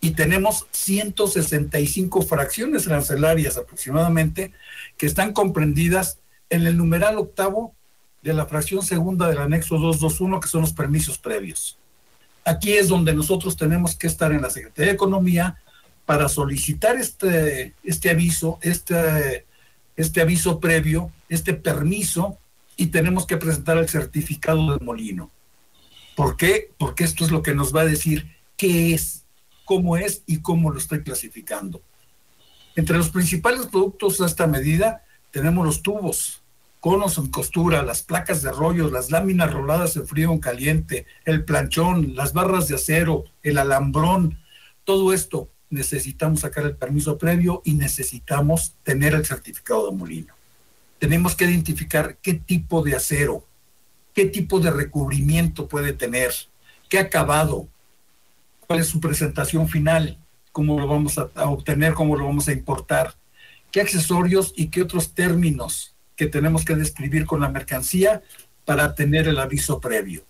y 0.00 0.10
tenemos 0.10 0.66
165 0.72 2.22
fracciones 2.22 2.86
arancelarias 2.86 3.56
aproximadamente 3.56 4.52
que 4.98 5.06
están 5.06 5.32
comprendidas 5.32 6.18
en 6.50 6.66
el 6.66 6.76
numeral 6.76 7.16
octavo 7.18 7.74
de 8.22 8.34
la 8.34 8.46
fracción 8.46 8.82
segunda 8.82 9.28
del 9.28 9.38
anexo 9.38 9.78
221, 9.78 10.40
que 10.40 10.48
son 10.48 10.60
los 10.62 10.72
permisos 10.72 11.18
previos. 11.18 11.78
Aquí 12.44 12.74
es 12.74 12.88
donde 12.88 13.14
nosotros 13.14 13.56
tenemos 13.56 13.96
que 13.96 14.06
estar 14.06 14.32
en 14.32 14.42
la 14.42 14.50
Secretaría 14.50 14.90
de 14.90 14.94
Economía 14.94 15.56
para 16.04 16.28
solicitar 16.28 16.96
este, 16.96 17.72
este 17.82 18.10
aviso, 18.10 18.58
este, 18.60 19.46
este 19.96 20.20
aviso 20.20 20.60
previo, 20.60 21.10
este 21.28 21.54
permiso, 21.54 22.38
y 22.76 22.86
tenemos 22.86 23.26
que 23.26 23.36
presentar 23.36 23.78
el 23.78 23.88
certificado 23.88 24.70
del 24.70 24.84
molino. 24.84 25.30
¿Por 26.14 26.36
qué? 26.36 26.70
Porque 26.78 27.04
esto 27.04 27.24
es 27.24 27.30
lo 27.30 27.42
que 27.42 27.54
nos 27.54 27.74
va 27.74 27.82
a 27.82 27.86
decir 27.86 28.36
qué 28.56 28.94
es, 28.94 29.24
cómo 29.64 29.96
es 29.96 30.22
y 30.26 30.38
cómo 30.38 30.70
lo 30.70 30.78
estoy 30.78 31.02
clasificando. 31.02 31.82
Entre 32.76 32.96
los 32.96 33.10
principales 33.10 33.66
productos 33.66 34.18
de 34.18 34.26
esta 34.26 34.46
medida 34.46 35.04
tenemos 35.30 35.64
los 35.66 35.82
tubos, 35.82 36.42
conos 36.80 37.18
en 37.18 37.28
costura, 37.28 37.82
las 37.82 38.02
placas 38.02 38.42
de 38.42 38.52
rollo, 38.52 38.90
las 38.90 39.10
láminas 39.10 39.52
roladas 39.52 39.96
en 39.96 40.06
frío 40.06 40.32
en 40.32 40.38
caliente, 40.38 41.06
el 41.24 41.44
planchón, 41.44 42.14
las 42.14 42.32
barras 42.32 42.68
de 42.68 42.74
acero, 42.74 43.24
el 43.42 43.58
alambrón, 43.58 44.38
todo 44.84 45.12
esto 45.12 45.48
necesitamos 45.70 46.40
sacar 46.40 46.64
el 46.64 46.76
permiso 46.76 47.18
previo 47.18 47.62
y 47.64 47.74
necesitamos 47.74 48.74
tener 48.82 49.14
el 49.14 49.24
certificado 49.24 49.90
de 49.90 49.96
molino. 49.96 50.34
Tenemos 50.98 51.34
que 51.34 51.44
identificar 51.44 52.16
qué 52.22 52.34
tipo 52.34 52.82
de 52.82 52.96
acero, 52.96 53.44
qué 54.14 54.26
tipo 54.26 54.60
de 54.60 54.70
recubrimiento 54.70 55.68
puede 55.68 55.92
tener, 55.92 56.32
qué 56.88 56.98
acabado, 56.98 57.68
cuál 58.66 58.80
es 58.80 58.86
su 58.86 59.00
presentación 59.00 59.68
final, 59.68 60.18
cómo 60.52 60.78
lo 60.78 60.86
vamos 60.86 61.18
a, 61.18 61.28
obtener, 61.50 61.94
cómo 61.94 62.16
lo 62.16 62.26
vamos 62.26 62.48
a 62.48 62.52
importar, 62.52 63.14
qué 63.72 63.80
accesorios 63.80 64.52
y 64.56 64.68
qué 64.68 64.82
otros 64.82 65.12
términos 65.12 65.94
que 66.16 66.26
tenemos 66.26 66.64
que 66.64 66.76
describir 66.76 67.26
con 67.26 67.40
la 67.40 67.48
mercancía 67.48 68.22
para 68.64 68.94
tener 68.94 69.26
el 69.26 69.38
aviso 69.38 69.80
previo. 69.80 70.24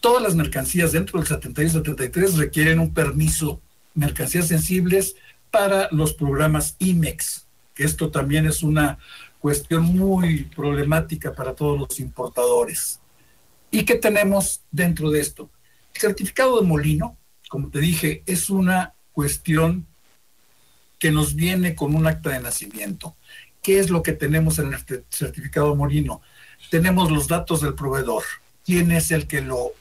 Todas 0.00 0.22
las 0.22 0.34
mercancías 0.34 0.92
dentro 0.92 1.18
del 1.18 1.28
71 1.28 1.68
y 1.68 1.72
73 1.72 2.36
requieren 2.36 2.80
un 2.80 2.92
permiso, 2.92 3.60
mercancías 3.94 4.48
sensibles 4.48 5.14
para 5.50 5.88
los 5.92 6.12
programas 6.12 6.74
IMEX, 6.80 7.46
que 7.74 7.84
esto 7.84 8.10
también 8.10 8.46
es 8.46 8.62
una 8.62 8.98
cuestión 9.44 9.84
muy 9.84 10.44
problemática 10.44 11.34
para 11.34 11.54
todos 11.54 11.78
los 11.78 12.00
importadores. 12.00 12.98
¿Y 13.70 13.84
qué 13.84 13.96
tenemos 13.96 14.62
dentro 14.70 15.10
de 15.10 15.20
esto? 15.20 15.50
El 15.92 16.00
certificado 16.00 16.58
de 16.58 16.66
molino, 16.66 17.18
como 17.50 17.68
te 17.68 17.78
dije, 17.78 18.22
es 18.24 18.48
una 18.48 18.94
cuestión 19.12 19.86
que 20.98 21.10
nos 21.10 21.34
viene 21.34 21.74
con 21.74 21.94
un 21.94 22.06
acta 22.06 22.30
de 22.30 22.40
nacimiento. 22.40 23.16
¿Qué 23.60 23.78
es 23.78 23.90
lo 23.90 24.02
que 24.02 24.12
tenemos 24.12 24.58
en 24.58 24.72
el 24.72 25.04
certificado 25.10 25.74
Molino? 25.74 26.22
Tenemos 26.70 27.10
los 27.10 27.28
datos 27.28 27.60
del 27.60 27.74
proveedor. 27.74 28.22
¿Quién 28.64 28.92
es 28.92 29.10
el 29.10 29.26
que 29.26 29.42
lo 29.42 29.72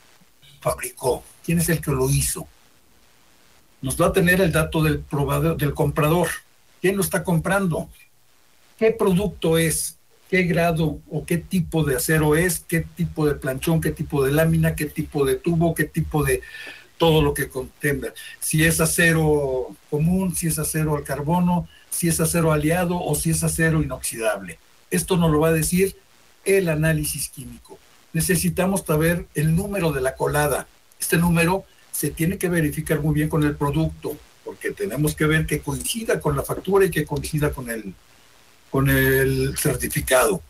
fabricó? 0.60 1.24
¿Quién 1.46 1.60
es 1.60 1.70
el 1.70 1.80
que 1.80 1.92
lo 1.92 2.10
hizo? 2.10 2.50
Nos 3.82 3.96
va 3.96 4.08
a 4.08 4.12
tener 4.12 4.42
el 4.42 4.52
dato 4.52 4.84
del 4.84 5.00
proveedor, 5.00 5.56
del 5.56 5.74
comprador. 5.74 6.28
¿Quién 6.82 6.98
lo 6.98 7.02
está 7.02 7.24
comprando? 7.24 7.90
¿Qué 8.78 8.92
producto 8.92 9.58
es? 9.58 9.98
¿Qué 10.30 10.44
grado 10.44 11.00
o 11.12 11.26
qué 11.26 11.38
tipo 11.38 11.84
de 11.84 11.96
acero 11.96 12.36
es? 12.36 12.60
¿Qué 12.60 12.82
tipo 12.82 13.28
de 13.28 13.36
planchón? 13.36 13.80
¿Qué 13.80 13.92
tipo 13.92 14.26
de 14.26 14.32
lámina? 14.32 14.76
¿Qué 14.76 14.86
tipo 14.86 15.26
de 15.26 15.36
tubo? 15.36 15.76
¿Qué 15.76 15.84
tipo 15.84 16.24
de 16.24 16.42
todo 16.98 17.22
lo 17.22 17.36
que 17.36 17.50
contenga? 17.50 18.14
Si 18.40 18.64
es 18.64 18.80
acero 18.80 19.76
común, 19.92 20.36
si 20.36 20.48
es 20.48 20.58
acero 20.58 20.96
al 20.96 21.04
carbono, 21.04 21.68
si 21.92 22.08
es 22.08 22.20
acero 22.20 22.52
aliado 22.52 23.00
o 23.00 23.14
si 23.14 23.30
es 23.30 23.44
acero 23.44 23.84
inoxidable. 23.84 24.58
Esto 24.90 25.18
nos 25.18 25.32
lo 25.32 25.40
va 25.40 25.50
a 25.50 25.54
decir 25.54 25.96
el 26.46 26.68
análisis 26.68 27.30
químico. 27.30 27.78
Necesitamos 28.12 28.82
saber 28.82 29.28
el 29.36 29.56
número 29.56 29.92
de 29.92 30.02
la 30.02 30.16
colada. 30.16 30.68
Este 31.00 31.18
número 31.18 31.64
se 31.92 32.10
tiene 32.10 32.40
que 32.40 32.50
verificar 32.50 33.02
muy 33.02 33.14
bien 33.14 33.30
con 33.30 33.44
el 33.44 33.56
producto, 33.56 34.18
porque 34.44 34.72
tenemos 34.72 35.16
que 35.16 35.28
ver 35.28 35.46
que 35.46 35.60
coincida 35.60 36.20
con 36.20 36.36
la 36.36 36.42
factura 36.42 36.86
y 36.86 36.90
que 36.90 37.06
coincida 37.06 37.52
con 37.52 37.70
el, 37.70 37.94
con 38.74 38.90
el 38.90 39.56
certificado. 39.56 40.42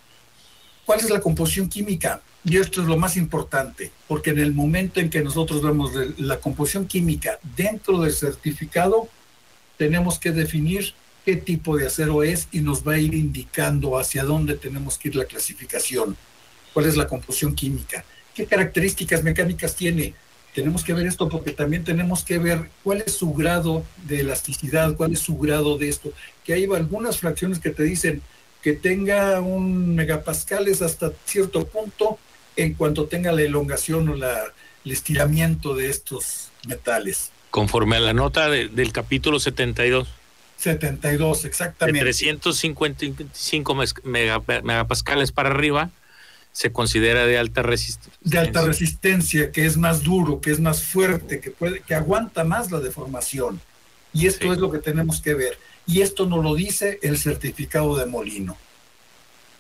¿Cuál 0.86 1.02
es 1.02 1.10
la 1.10 1.20
composición 1.20 1.68
química? 1.68 2.22
Y 2.46 2.56
esto 2.56 2.82
es 2.82 2.88
lo 2.88 2.96
más 2.96 3.18
importante, 3.18 3.92
porque 4.08 4.30
en 4.30 4.40
el 4.40 4.54
momento 4.54 5.02
en 5.02 5.10
que 5.10 5.22
nosotros 5.22 5.62
vemos 5.62 5.92
la 6.18 6.40
composición 6.40 6.88
química 6.88 7.38
dentro 7.58 8.00
del 8.00 8.14
certificado, 8.14 9.10
tenemos 9.78 10.20
que 10.20 10.32
definir 10.32 10.94
qué 11.26 11.36
tipo 11.36 11.76
de 11.76 11.88
acero 11.88 12.24
es 12.24 12.48
y 12.54 12.62
nos 12.62 12.88
va 12.88 12.94
a 12.94 12.98
ir 12.98 13.14
indicando 13.14 14.00
hacia 14.00 14.24
dónde 14.24 14.56
tenemos 14.56 14.98
que 14.98 15.10
ir 15.10 15.18
la 15.18 15.26
clasificación, 15.26 16.16
cuál 16.74 16.86
es 16.86 16.96
la 16.96 17.10
composición 17.10 17.54
química, 17.54 18.06
qué 18.34 18.46
características 18.46 19.22
mecánicas 19.22 19.76
tiene. 19.76 20.14
Tenemos 20.56 20.86
que 20.86 20.94
ver 20.94 21.08
esto 21.08 21.28
porque 21.28 21.52
también 21.52 21.84
tenemos 21.84 22.24
que 22.24 22.38
ver 22.38 22.70
cuál 22.86 23.04
es 23.06 23.16
su 23.16 23.34
grado 23.34 23.84
de 24.06 24.22
elasticidad, 24.22 24.96
cuál 24.96 25.12
es 25.12 25.20
su 25.20 25.38
grado 25.38 25.78
de 25.78 25.90
esto, 25.90 26.14
que 26.44 26.54
hay 26.54 26.66
algunas 26.66 27.20
fracciones 27.20 27.60
que 27.60 27.70
te 27.70 27.84
dicen 27.84 28.22
que 28.62 28.74
tenga 28.74 29.42
un 29.42 29.94
megapascal 29.96 30.68
es 30.68 30.82
hasta 30.82 31.12
cierto 31.26 31.66
punto 31.68 32.18
en 32.56 32.74
cuanto 32.74 33.06
tenga 33.08 33.32
la 33.32 33.42
elongación 33.42 34.08
o 34.10 34.16
la, 34.16 34.54
el 34.86 34.92
estiramiento 34.92 35.76
de 35.76 35.90
estos 35.90 36.50
metales. 36.68 37.32
Conforme 37.50 37.98
a 37.98 38.00
la 38.00 38.14
nota 38.14 38.50
del 38.50 38.92
capítulo 38.92 39.40
72. 39.40 40.08
72, 40.58 41.46
exactamente. 41.46 42.00
De 42.00 42.06
355 42.06 43.76
megapascales 44.04 45.32
para 45.32 45.50
arriba 45.50 45.92
se 46.54 46.72
considera 46.72 47.26
de 47.26 47.38
alta 47.38 47.64
resistencia. 47.64 48.20
De 48.22 48.38
alta 48.38 48.62
resistencia, 48.64 49.52
que 49.52 49.66
es 49.66 49.76
más 49.76 50.04
duro, 50.04 50.40
que 50.40 50.52
es 50.52 50.60
más 50.60 50.84
fuerte, 50.84 51.42
que 51.42 51.52
puede, 51.52 51.82
que 51.82 51.96
aguanta 51.96 52.44
más 52.44 52.72
la 52.72 52.80
deformación. 52.80 53.60
Y 54.14 54.28
esto 54.28 54.54
es 54.54 54.60
lo 54.60 54.72
que 54.72 54.78
tenemos 54.78 55.20
que 55.20 55.34
ver. 55.34 55.58
Y 55.86 56.02
esto 56.02 56.26
nos 56.26 56.44
lo 56.44 56.56
dice 56.56 57.00
el 57.02 57.18
certificado 57.18 57.98
de 57.98 58.06
molino. 58.06 58.58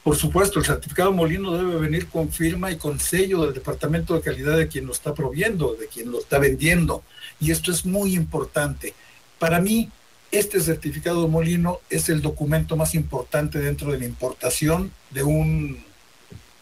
Por 0.03 0.17
supuesto, 0.17 0.59
el 0.59 0.65
certificado 0.65 1.11
de 1.11 1.15
molino 1.15 1.55
debe 1.57 1.77
venir 1.77 2.07
con 2.07 2.29
firma 2.29 2.71
y 2.71 2.77
con 2.77 2.99
sello 2.99 3.45
del 3.45 3.53
departamento 3.53 4.13
de 4.13 4.21
calidad 4.21 4.57
de 4.57 4.67
quien 4.67 4.85
lo 4.85 4.91
está 4.91 5.13
proviendo, 5.13 5.75
de 5.75 5.87
quien 5.87 6.11
lo 6.11 6.19
está 6.19 6.39
vendiendo. 6.39 7.03
Y 7.39 7.51
esto 7.51 7.71
es 7.71 7.85
muy 7.85 8.13
importante. 8.13 8.93
Para 9.39 9.61
mí, 9.61 9.89
este 10.29 10.59
certificado 10.59 11.21
de 11.21 11.29
molino 11.29 11.79
es 11.89 12.09
el 12.09 12.21
documento 12.21 12.75
más 12.75 12.95
importante 12.95 13.59
dentro 13.59 13.91
de 13.91 13.99
la 13.99 14.05
importación 14.05 14.91
de 15.11 15.23
un, 15.23 15.83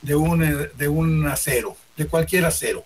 de 0.01 0.15
un, 0.15 0.43
eh, 0.43 0.69
de 0.77 0.87
un 0.87 1.25
acero, 1.25 1.75
de 1.97 2.05
cualquier 2.05 2.45
acero. 2.45 2.83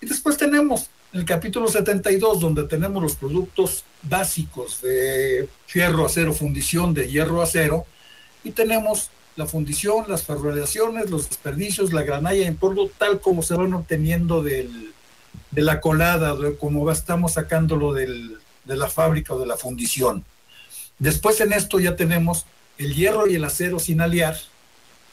Y 0.00 0.06
después 0.06 0.36
tenemos 0.36 0.90
el 1.12 1.24
capítulo 1.24 1.66
72, 1.66 2.40
donde 2.40 2.64
tenemos 2.64 3.02
los 3.02 3.16
productos 3.16 3.84
básicos 4.02 4.80
de 4.82 5.48
fierro, 5.66 6.06
acero, 6.06 6.32
fundición, 6.32 6.94
de 6.94 7.08
hierro, 7.08 7.42
acero, 7.42 7.86
y 8.44 8.50
tenemos 8.50 9.10
la 9.36 9.46
fundición, 9.46 10.04
las 10.08 10.24
ferroleaciones, 10.24 11.10
los 11.10 11.28
desperdicios, 11.28 11.92
la 11.92 12.02
granalla 12.02 12.46
en 12.46 12.56
polvo, 12.56 12.90
tal 12.98 13.20
como 13.20 13.42
se 13.42 13.54
van 13.54 13.72
obteniendo 13.72 14.42
del, 14.42 14.92
de 15.50 15.62
la 15.62 15.80
colada, 15.80 16.36
como 16.58 16.90
estamos 16.90 17.34
sacándolo 17.34 17.92
del, 17.92 18.38
de 18.64 18.76
la 18.76 18.88
fábrica 18.88 19.34
o 19.34 19.38
de 19.38 19.46
la 19.46 19.56
fundición. 19.56 20.24
Después 20.98 21.40
en 21.40 21.52
esto 21.52 21.80
ya 21.80 21.96
tenemos 21.96 22.46
el 22.78 22.94
hierro 22.94 23.26
y 23.26 23.34
el 23.36 23.44
acero 23.44 23.78
sin 23.78 24.00
aliar, 24.00 24.36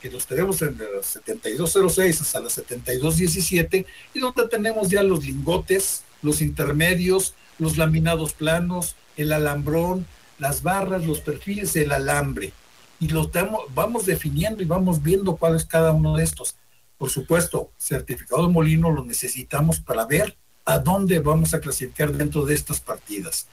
que 0.01 0.10
los 0.10 0.25
tenemos 0.27 0.62
en 0.62 0.77
la 0.77 1.03
7206 1.03 2.22
hasta 2.22 2.39
la 2.39 2.50
7217, 2.50 3.86
y 4.13 4.19
donde 4.19 4.48
tenemos 4.48 4.89
ya 4.89 5.03
los 5.03 5.25
lingotes, 5.25 6.03
los 6.22 6.41
intermedios, 6.41 7.34
los 7.59 7.77
laminados 7.77 8.33
planos, 8.33 8.95
el 9.17 9.31
alambrón, 9.31 10.05
las 10.39 10.63
barras, 10.63 11.05
los 11.05 11.19
perfiles, 11.19 11.75
el 11.75 11.91
alambre. 11.91 12.53
Y 12.99 13.09
los 13.09 13.29
vamos 13.73 14.05
definiendo 14.05 14.63
y 14.63 14.65
vamos 14.65 15.03
viendo 15.03 15.35
cuál 15.35 15.55
es 15.55 15.65
cada 15.65 15.91
uno 15.91 16.17
de 16.17 16.23
estos. 16.23 16.55
Por 16.97 17.09
supuesto, 17.09 17.71
certificado 17.77 18.47
de 18.47 18.53
molino 18.53 18.91
lo 18.91 19.05
necesitamos 19.05 19.79
para 19.79 20.05
ver 20.05 20.35
a 20.65 20.79
dónde 20.79 21.19
vamos 21.19 21.53
a 21.53 21.61
clasificar 21.61 22.11
dentro 22.11 22.45
de 22.45 22.55
estas 22.55 22.81
partidas. 22.81 23.47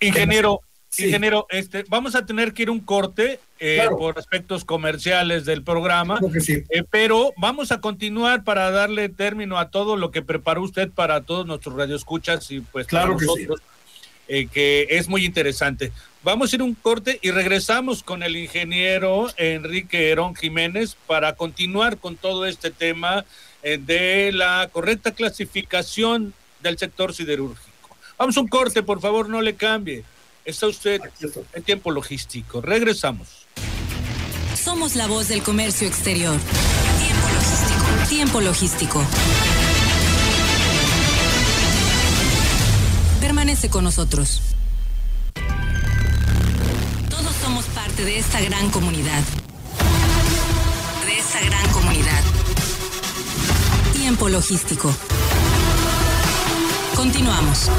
Ingeniero, 0.00 0.60
ingeniero, 0.98 1.46
este, 1.50 1.84
vamos 1.88 2.14
a 2.14 2.26
tener 2.26 2.52
que 2.52 2.62
ir 2.62 2.70
un 2.70 2.80
corte 2.80 3.40
eh, 3.58 3.86
por 3.98 4.18
aspectos 4.18 4.64
comerciales 4.64 5.44
del 5.44 5.62
programa, 5.62 6.20
eh, 6.70 6.84
pero 6.90 7.32
vamos 7.36 7.72
a 7.72 7.80
continuar 7.80 8.44
para 8.44 8.70
darle 8.70 9.08
término 9.08 9.58
a 9.58 9.70
todo 9.70 9.96
lo 9.96 10.10
que 10.10 10.22
preparó 10.22 10.62
usted 10.62 10.90
para 10.90 11.22
todos 11.22 11.46
nuestros 11.46 11.74
radioescuchas 11.76 12.50
y 12.50 12.60
pues 12.60 12.86
claro 12.86 13.12
nosotros, 13.12 13.60
eh, 14.28 14.46
que 14.46 14.86
es 14.90 15.08
muy 15.08 15.24
interesante. 15.24 15.92
Vamos 16.22 16.52
a 16.52 16.56
ir 16.56 16.62
un 16.62 16.74
corte 16.74 17.18
y 17.22 17.30
regresamos 17.30 18.02
con 18.02 18.22
el 18.22 18.36
ingeniero 18.36 19.28
Enrique 19.36 20.10
Herón 20.10 20.34
Jiménez 20.34 20.96
para 21.06 21.34
continuar 21.34 21.98
con 21.98 22.16
todo 22.16 22.46
este 22.46 22.70
tema 22.70 23.24
de 23.62 24.30
la 24.32 24.68
correcta 24.72 25.12
clasificación 25.12 26.34
del 26.62 26.76
sector 26.76 27.14
siderúrgico. 27.14 27.70
Vamos 28.18 28.36
a 28.36 28.40
un 28.40 28.48
corte, 28.48 28.82
por 28.82 29.00
favor, 29.00 29.28
no 29.28 29.42
le 29.42 29.54
cambie. 29.54 30.04
Está 30.44 30.66
usted 30.66 31.00
en 31.54 31.62
tiempo 31.62 31.90
logístico. 31.90 32.60
Regresamos. 32.60 33.46
Somos 34.62 34.94
la 34.94 35.06
voz 35.06 35.28
del 35.28 35.42
comercio 35.42 35.88
exterior. 35.88 36.38
Tiempo 36.98 37.28
logístico. 37.28 38.08
Tiempo 38.08 38.40
logístico. 38.42 39.04
Permanece 43.20 43.70
con 43.70 43.84
nosotros. 43.84 44.42
Todos 47.08 47.34
somos 47.42 47.64
parte 47.66 48.04
de 48.04 48.18
esta 48.18 48.42
gran 48.42 48.68
comunidad. 48.70 49.22
De 51.06 51.18
esta 51.18 51.40
gran 51.40 51.72
comunidad. 51.72 52.22
Tiempo 53.94 54.28
logístico. 54.28 54.94
Continuamos. 56.94 57.70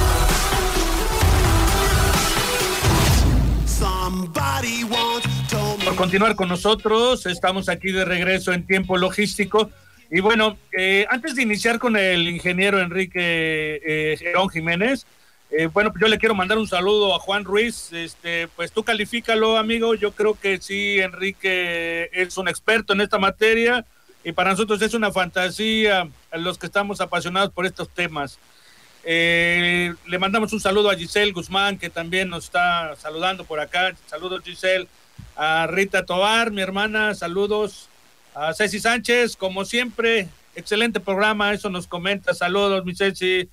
Por 5.83 5.95
continuar 5.95 6.35
con 6.35 6.47
nosotros, 6.47 7.25
estamos 7.25 7.67
aquí 7.67 7.91
de 7.91 8.05
regreso 8.05 8.53
en 8.53 8.65
tiempo 8.65 8.97
logístico. 8.97 9.69
Y 10.09 10.21
bueno, 10.21 10.57
eh, 10.77 11.05
antes 11.09 11.35
de 11.35 11.41
iniciar 11.41 11.77
con 11.77 11.97
el 11.97 12.27
ingeniero 12.29 12.79
Enrique 12.79 13.81
eh, 13.85 14.17
Jiménez, 14.53 15.05
eh, 15.51 15.67
bueno, 15.67 15.91
yo 15.99 16.07
le 16.07 16.17
quiero 16.17 16.35
mandar 16.35 16.57
un 16.57 16.67
saludo 16.67 17.13
a 17.13 17.19
Juan 17.19 17.43
Ruiz. 17.43 17.91
Este, 17.91 18.47
pues 18.55 18.71
tú 18.71 18.83
califícalo, 18.83 19.57
amigo. 19.57 19.93
Yo 19.93 20.11
creo 20.11 20.39
que 20.39 20.59
sí, 20.59 20.99
Enrique 20.99 22.09
es 22.13 22.37
un 22.37 22.47
experto 22.47 22.93
en 22.93 23.01
esta 23.01 23.19
materia 23.19 23.85
y 24.23 24.31
para 24.31 24.51
nosotros 24.51 24.81
es 24.81 24.93
una 24.93 25.11
fantasía 25.11 26.07
los 26.31 26.57
que 26.57 26.65
estamos 26.65 27.01
apasionados 27.01 27.51
por 27.51 27.65
estos 27.65 27.89
temas. 27.89 28.39
Eh, 29.07 29.93
le 30.07 30.19
mandamos 30.19 30.51
un 30.51 30.59
saludo 30.59 30.89
a 30.89 30.95
Giselle 30.95 31.31
Guzmán, 31.31 31.77
que 31.77 31.91
también 31.91 32.27
nos 32.27 32.45
está 32.45 32.95
saludando 32.95 33.45
por 33.45 33.59
acá. 33.59 33.95
Saludos, 34.07 34.41
Giselle. 34.43 34.87
A 35.35 35.67
Rita 35.67 36.05
Tobar, 36.05 36.51
mi 36.51 36.61
hermana, 36.61 37.13
saludos. 37.13 37.87
A 38.33 38.53
Ceci 38.53 38.79
Sánchez, 38.79 39.37
como 39.37 39.63
siempre, 39.63 40.27
excelente 40.55 40.99
programa, 40.99 41.53
eso 41.53 41.69
nos 41.69 41.87
comenta. 41.87 42.33
Saludos, 42.33 42.83
mi 42.83 42.95
Ceci. 42.95 43.47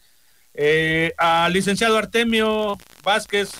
Eh, 0.54 1.12
al 1.18 1.52
licenciado 1.52 1.96
Artemio 1.96 2.78
Vázquez, 3.02 3.50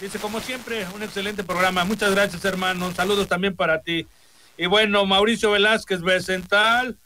dice, 0.00 0.18
como 0.18 0.40
siempre, 0.40 0.86
un 0.94 1.02
excelente 1.02 1.44
programa. 1.44 1.84
Muchas 1.84 2.12
gracias, 2.12 2.44
hermano. 2.44 2.92
Saludos 2.94 3.28
también 3.28 3.54
para 3.54 3.82
ti. 3.82 4.06
Y 4.56 4.66
bueno, 4.66 5.04
Mauricio 5.04 5.50
Velázquez 5.50 6.00
Becental 6.00 6.96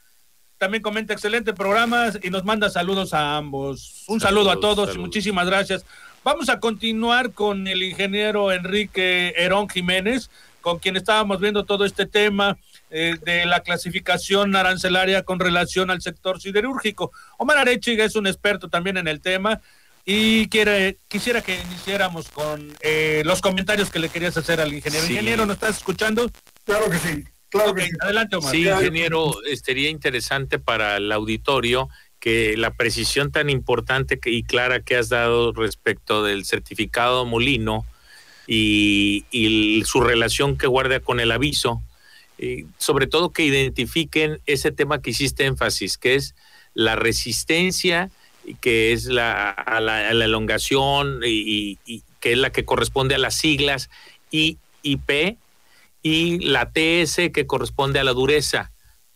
también 0.59 0.83
comenta 0.83 1.13
excelente 1.13 1.55
programa 1.55 2.11
y 2.23 2.31
nos 2.31 2.45
manda 2.45 2.69
saludos 2.69 3.15
a 3.15 3.37
ambos. 3.37 4.05
Un 4.09 4.21
saludo 4.21 4.51
a 4.51 4.61
todos 4.61 4.95
y 4.95 4.99
muchísimas 4.99 5.47
gracias. 5.47 5.87
Vamos 6.25 6.49
a 6.49 6.61
continuar 6.61 7.31
con 7.33 7.67
el 7.69 7.83
ingeniero 7.83 8.53
Enrique 8.53 9.33
Herón 9.37 9.69
Jiménez, 9.69 10.31
con 10.61 10.79
quien 10.81 10.97
estábamos 10.97 11.41
viendo 11.41 11.65
todo 11.65 11.85
este 11.85 12.07
tema 12.07 12.59
eh, 12.91 13.17
de 13.25 13.47
la 13.47 13.61
clasificación 13.61 14.55
arancelaria 14.57 15.23
con 15.23 15.39
relación 15.39 15.91
al 15.91 16.03
sector 16.03 16.41
siderúrgico. 16.41 17.13
Omar 17.39 17.59
Arechiga 17.59 18.05
es 18.05 18.17
un 18.17 18.27
experto 18.27 18.69
también 18.69 18.97
en 18.97 19.07
el 19.09 19.21
tema 19.21 19.61
y 20.05 20.49
quiere, 20.49 20.97
quisiera 21.07 21.41
que 21.41 21.61
iniciáramos 21.61 22.31
con 22.31 22.75
eh, 22.81 23.23
los 23.25 23.41
comentarios 23.41 23.91
que 23.91 24.01
le 24.01 24.09
querías 24.09 24.37
hacer 24.37 24.61
al 24.61 24.75
ingeniero. 24.75 25.07
Ingeniero, 25.07 25.47
¿nos 25.47 25.55
estás 25.55 25.77
escuchando? 25.77 26.31
Claro 26.65 26.91
que 26.91 26.99
sí. 26.99 27.25
Claro 27.51 27.75
que 27.75 27.87
sí. 27.87 27.91
Adelante, 28.01 28.37
Omar. 28.37 28.53
Sí, 28.53 28.69
ingeniero, 28.69 29.35
sería 29.63 29.91
interesante 29.91 30.59
para 30.59 30.97
el 30.97 31.11
auditorio 31.13 31.89
que 32.21 32.57
la 32.57 32.75
precisión 32.75 33.31
tan 33.31 33.49
importante 33.49 34.19
y 34.25 34.43
clara 34.43 34.81
que 34.81 34.97
has 34.97 35.09
dado 35.09 35.53
respecto 35.53 36.25
del 36.25 36.45
certificado 36.45 37.25
molino 37.25 37.87
y, 38.47 39.83
su 39.85 40.01
relación 40.01 40.57
que 40.59 40.67
guarda 40.67 41.01
con 41.01 41.21
el 41.21 41.31
aviso, 41.31 41.81
sobre 42.79 43.07
todo 43.07 43.33
que 43.33 43.45
identifiquen 43.45 44.41
ese 44.47 44.73
tema 44.73 45.01
que 45.01 45.11
hiciste 45.11 45.45
énfasis, 45.45 45.97
que 45.99 46.17
es 46.17 46.35
la 46.75 46.97
resistencia, 46.97 48.11
que 48.61 48.93
es 48.93 49.05
la, 49.05 49.55
la, 49.81 50.11
elongación 50.11 51.21
y, 51.25 51.79
y, 51.85 52.03
que 52.21 52.33
es 52.33 52.39
la 52.39 52.51
que 52.51 52.65
corresponde 52.65 53.15
a 53.15 53.19
las 53.19 53.37
siglas 53.37 53.91
y 54.31 54.59
IP 54.83 55.37
y 56.09 56.39
la 56.39 56.73
TS 56.73 57.31
que 57.35 57.47
corresponde 57.47 57.99
a 57.99 58.05
la 58.05 58.13
dureza. 58.13 58.73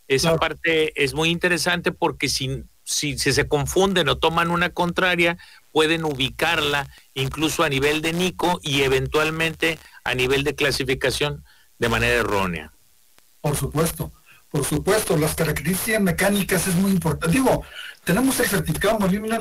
Esa 0.08 0.36
parte 0.36 0.92
es 1.02 1.14
muy 1.14 1.30
interesante 1.30 1.90
porque 1.90 2.28
si, 2.28 2.64
si, 2.84 3.16
se 3.16 3.48
confunden 3.48 4.10
o 4.10 4.18
toman 4.18 4.50
una 4.50 4.70
contraria, 4.70 5.38
pueden 5.70 6.04
ubicarla 6.04 6.86
incluso 7.14 7.64
a 7.64 7.70
nivel 7.70 8.02
de 8.02 8.12
NICO 8.12 8.60
y 8.62 8.82
eventualmente 8.82 9.78
a 10.04 10.14
nivel 10.14 10.44
de 10.44 10.54
clasificación 10.54 11.44
de 11.78 11.88
manera 11.88 12.14
errónea. 12.14 12.72
Por 13.40 13.56
supuesto, 13.56 14.12
por 14.50 14.66
supuesto, 14.66 15.16
las 15.16 15.34
características 15.34 16.02
mecánicas 16.02 16.68
es 16.68 16.74
muy 16.74 16.90
importante. 16.90 17.34
Digo, 17.34 17.62
tenemos 18.04 18.38
el 18.38 18.48
certificado 18.48 18.98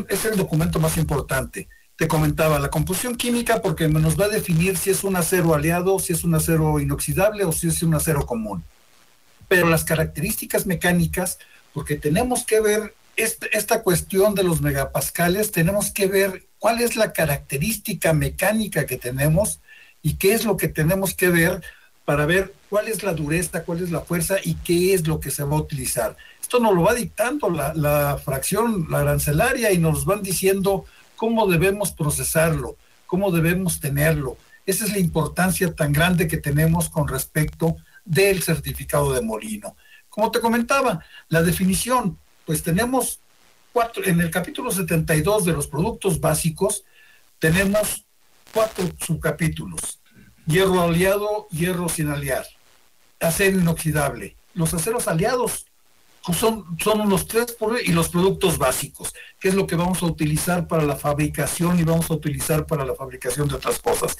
es 0.07 0.23
el 0.25 0.37
documento 0.37 0.79
más 0.79 0.95
importante 0.95 1.67
te 2.01 2.07
comentaba, 2.07 2.57
la 2.57 2.71
composición 2.71 3.15
química 3.15 3.61
porque 3.61 3.87
nos 3.87 4.19
va 4.19 4.25
a 4.25 4.29
definir 4.29 4.75
si 4.75 4.89
es 4.89 5.03
un 5.03 5.15
acero 5.15 5.53
aliado, 5.53 5.99
si 5.99 6.13
es 6.13 6.23
un 6.23 6.33
acero 6.33 6.79
inoxidable 6.79 7.43
o 7.43 7.51
si 7.51 7.67
es 7.67 7.83
un 7.83 7.93
acero 7.93 8.25
común. 8.25 8.63
Pero 9.47 9.69
las 9.69 9.83
características 9.83 10.65
mecánicas, 10.65 11.37
porque 11.75 11.97
tenemos 11.97 12.43
que 12.43 12.59
ver 12.59 12.95
esta 13.15 13.83
cuestión 13.83 14.33
de 14.33 14.41
los 14.41 14.61
megapascales, 14.61 15.51
tenemos 15.51 15.91
que 15.91 16.07
ver 16.07 16.47
cuál 16.57 16.81
es 16.81 16.95
la 16.95 17.13
característica 17.13 18.13
mecánica 18.13 18.87
que 18.87 18.97
tenemos 18.97 19.59
y 20.01 20.15
qué 20.15 20.33
es 20.33 20.43
lo 20.43 20.57
que 20.57 20.69
tenemos 20.69 21.13
que 21.13 21.29
ver 21.29 21.61
para 22.03 22.25
ver 22.25 22.51
cuál 22.71 22.87
es 22.87 23.03
la 23.03 23.13
dureza, 23.13 23.63
cuál 23.63 23.83
es 23.83 23.91
la 23.91 24.01
fuerza 24.01 24.37
y 24.43 24.55
qué 24.55 24.95
es 24.95 25.05
lo 25.05 25.19
que 25.19 25.29
se 25.29 25.43
va 25.43 25.55
a 25.55 25.59
utilizar. 25.59 26.17
Esto 26.41 26.59
nos 26.59 26.73
lo 26.73 26.81
va 26.81 26.95
dictando 26.95 27.51
la, 27.51 27.75
la 27.75 28.17
fracción, 28.17 28.87
la 28.89 29.01
arancelaria 29.01 29.71
y 29.71 29.77
nos 29.77 30.03
van 30.03 30.23
diciendo 30.23 30.85
cómo 31.21 31.45
debemos 31.45 31.91
procesarlo, 31.91 32.77
cómo 33.05 33.29
debemos 33.29 33.79
tenerlo. 33.79 34.37
Esa 34.65 34.85
es 34.85 34.91
la 34.91 34.97
importancia 34.97 35.71
tan 35.71 35.93
grande 35.93 36.27
que 36.27 36.37
tenemos 36.37 36.89
con 36.89 37.07
respecto 37.07 37.75
del 38.03 38.41
certificado 38.41 39.13
de 39.13 39.21
molino. 39.21 39.75
Como 40.09 40.31
te 40.31 40.39
comentaba, 40.39 41.05
la 41.29 41.43
definición, 41.43 42.17
pues 42.43 42.63
tenemos 42.63 43.19
cuatro, 43.71 44.03
en 44.03 44.19
el 44.19 44.31
capítulo 44.31 44.71
72 44.71 45.45
de 45.45 45.53
los 45.53 45.67
productos 45.67 46.19
básicos, 46.19 46.85
tenemos 47.37 48.03
cuatro 48.51 48.89
subcapítulos. 48.99 49.99
Hierro 50.47 50.81
aliado, 50.81 51.47
hierro 51.51 51.87
sin 51.87 52.09
aliar, 52.09 52.47
acero 53.19 53.59
inoxidable. 53.59 54.37
Los 54.55 54.73
aceros 54.73 55.07
aliados 55.07 55.67
son, 56.33 56.77
son 56.79 57.09
los 57.09 57.27
tres 57.27 57.57
y 57.83 57.91
los 57.91 58.09
productos 58.09 58.57
básicos, 58.57 59.13
que 59.39 59.49
es 59.49 59.55
lo 59.55 59.65
que 59.65 59.75
vamos 59.75 60.03
a 60.03 60.05
utilizar 60.05 60.67
para 60.67 60.83
la 60.83 60.95
fabricación 60.95 61.79
y 61.79 61.83
vamos 61.83 62.09
a 62.11 62.13
utilizar 62.13 62.65
para 62.65 62.85
la 62.85 62.93
fabricación 62.93 63.47
de 63.47 63.55
otras 63.55 63.79
cosas. 63.79 64.17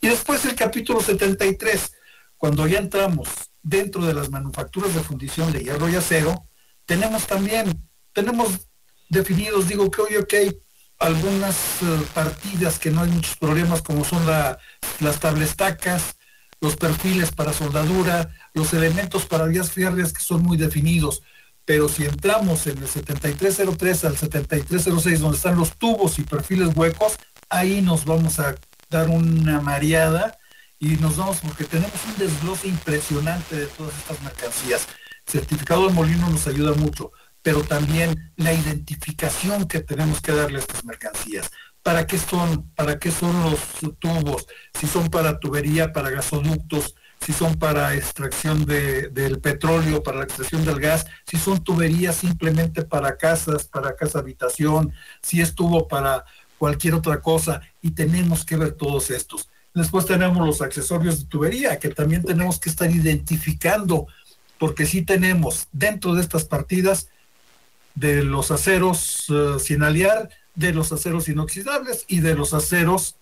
Y 0.00 0.08
después 0.08 0.44
el 0.46 0.54
capítulo 0.54 1.00
73, 1.00 1.92
cuando 2.38 2.66
ya 2.66 2.78
entramos 2.78 3.28
dentro 3.62 4.04
de 4.04 4.14
las 4.14 4.30
manufacturas 4.30 4.94
de 4.94 5.02
fundición 5.02 5.52
de 5.52 5.62
hierro 5.62 5.88
y 5.88 5.94
acero, 5.94 6.48
tenemos 6.86 7.26
también, 7.26 7.86
tenemos 8.12 8.68
definidos, 9.08 9.68
digo 9.68 9.90
que 9.90 10.00
hoy, 10.00 10.16
ok, 10.16 10.34
algunas 10.98 11.82
eh, 11.82 12.02
partidas 12.14 12.78
que 12.78 12.90
no 12.90 13.02
hay 13.02 13.10
muchos 13.10 13.36
problemas, 13.36 13.82
como 13.82 14.04
son 14.04 14.24
la, 14.26 14.58
las 15.00 15.20
tablestacas, 15.20 16.16
los 16.60 16.76
perfiles 16.76 17.32
para 17.32 17.52
soldadura, 17.52 18.30
los 18.54 18.72
elementos 18.72 19.26
para 19.26 19.46
vías 19.46 19.70
férreas 19.70 20.12
que 20.12 20.22
son 20.22 20.42
muy 20.42 20.56
definidos 20.56 21.22
pero 21.72 21.88
si 21.88 22.04
entramos 22.04 22.66
en 22.66 22.76
el 22.76 22.86
7303 22.86 24.04
al 24.04 24.18
7306, 24.18 25.20
donde 25.20 25.38
están 25.38 25.56
los 25.56 25.78
tubos 25.78 26.18
y 26.18 26.22
perfiles 26.22 26.76
huecos, 26.76 27.16
ahí 27.48 27.80
nos 27.80 28.04
vamos 28.04 28.38
a 28.40 28.56
dar 28.90 29.08
una 29.08 29.58
mareada 29.62 30.38
y 30.78 30.96
nos 30.96 31.16
vamos 31.16 31.38
porque 31.40 31.64
tenemos 31.64 31.94
un 32.06 32.18
desglose 32.18 32.68
impresionante 32.68 33.56
de 33.56 33.64
todas 33.68 33.96
estas 33.96 34.20
mercancías. 34.20 34.86
certificado 35.24 35.86
de 35.86 35.94
molino 35.94 36.28
nos 36.28 36.46
ayuda 36.46 36.74
mucho, 36.74 37.10
pero 37.40 37.62
también 37.62 38.34
la 38.36 38.52
identificación 38.52 39.66
que 39.66 39.80
tenemos 39.80 40.20
que 40.20 40.32
darle 40.32 40.58
a 40.58 40.60
estas 40.60 40.84
mercancías. 40.84 41.50
¿Para 41.82 42.06
qué 42.06 42.18
son? 42.18 42.68
¿Para 42.74 42.98
qué 42.98 43.10
son 43.10 43.32
los 43.44 43.60
tubos? 43.98 44.46
Si 44.78 44.86
son 44.86 45.08
para 45.08 45.40
tubería, 45.40 45.90
para 45.90 46.10
gasoductos, 46.10 46.96
si 47.24 47.32
son 47.32 47.56
para 47.56 47.94
extracción 47.94 48.64
del 48.66 49.38
petróleo, 49.40 50.02
para 50.02 50.18
la 50.18 50.24
extracción 50.24 50.64
del 50.64 50.80
gas, 50.80 51.06
si 51.26 51.36
son 51.36 51.62
tuberías 51.62 52.16
simplemente 52.16 52.82
para 52.82 53.16
casas, 53.16 53.64
para 53.64 53.94
casa 53.94 54.18
habitación, 54.18 54.92
si 55.22 55.40
es 55.40 55.54
tubo 55.54 55.86
para 55.86 56.24
cualquier 56.58 56.94
otra 56.94 57.20
cosa, 57.20 57.60
y 57.80 57.92
tenemos 57.92 58.44
que 58.44 58.56
ver 58.56 58.72
todos 58.72 59.10
estos. 59.10 59.48
Después 59.74 60.04
tenemos 60.06 60.46
los 60.46 60.60
accesorios 60.60 61.20
de 61.20 61.26
tubería, 61.26 61.78
que 61.78 61.88
también 61.88 62.22
tenemos 62.22 62.58
que 62.58 62.68
estar 62.68 62.90
identificando, 62.90 64.06
porque 64.58 64.86
si 64.86 65.02
tenemos 65.02 65.68
dentro 65.72 66.14
de 66.14 66.22
estas 66.22 66.44
partidas 66.44 67.08
de 67.94 68.22
los 68.22 68.50
aceros 68.50 69.26
eh, 69.28 69.58
sin 69.58 69.82
aliar, 69.82 70.28
de 70.54 70.72
los 70.72 70.92
aceros 70.92 71.28
inoxidables 71.28 72.04
y 72.08 72.20
de 72.20 72.34
los 72.34 72.52
aceros 72.52 73.16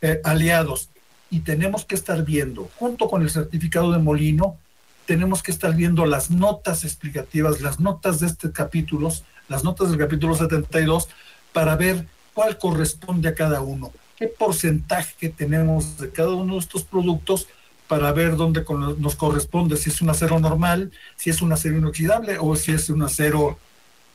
eh, 0.00 0.20
aliados. 0.24 0.90
Y 1.34 1.40
tenemos 1.40 1.84
que 1.84 1.96
estar 1.96 2.24
viendo, 2.24 2.70
junto 2.78 3.08
con 3.08 3.20
el 3.20 3.28
certificado 3.28 3.90
de 3.90 3.98
molino, 3.98 4.56
tenemos 5.04 5.42
que 5.42 5.50
estar 5.50 5.74
viendo 5.74 6.06
las 6.06 6.30
notas 6.30 6.84
explicativas, 6.84 7.60
las 7.60 7.80
notas 7.80 8.20
de 8.20 8.28
este 8.28 8.52
capítulo, 8.52 9.12
las 9.48 9.64
notas 9.64 9.90
del 9.90 9.98
capítulo 9.98 10.36
72, 10.36 11.08
para 11.52 11.74
ver 11.74 12.06
cuál 12.34 12.56
corresponde 12.56 13.28
a 13.28 13.34
cada 13.34 13.62
uno, 13.62 13.90
qué 14.16 14.28
porcentaje 14.28 15.28
tenemos 15.28 15.98
de 15.98 16.12
cada 16.12 16.30
uno 16.30 16.52
de 16.52 16.60
estos 16.60 16.84
productos 16.84 17.48
para 17.88 18.12
ver 18.12 18.36
dónde 18.36 18.64
nos 18.98 19.16
corresponde, 19.16 19.76
si 19.76 19.90
es 19.90 20.00
un 20.00 20.10
acero 20.10 20.38
normal, 20.38 20.92
si 21.16 21.30
es 21.30 21.42
un 21.42 21.52
acero 21.52 21.78
inoxidable 21.78 22.38
o 22.38 22.54
si 22.54 22.70
es 22.70 22.88
un 22.90 23.02
acero 23.02 23.58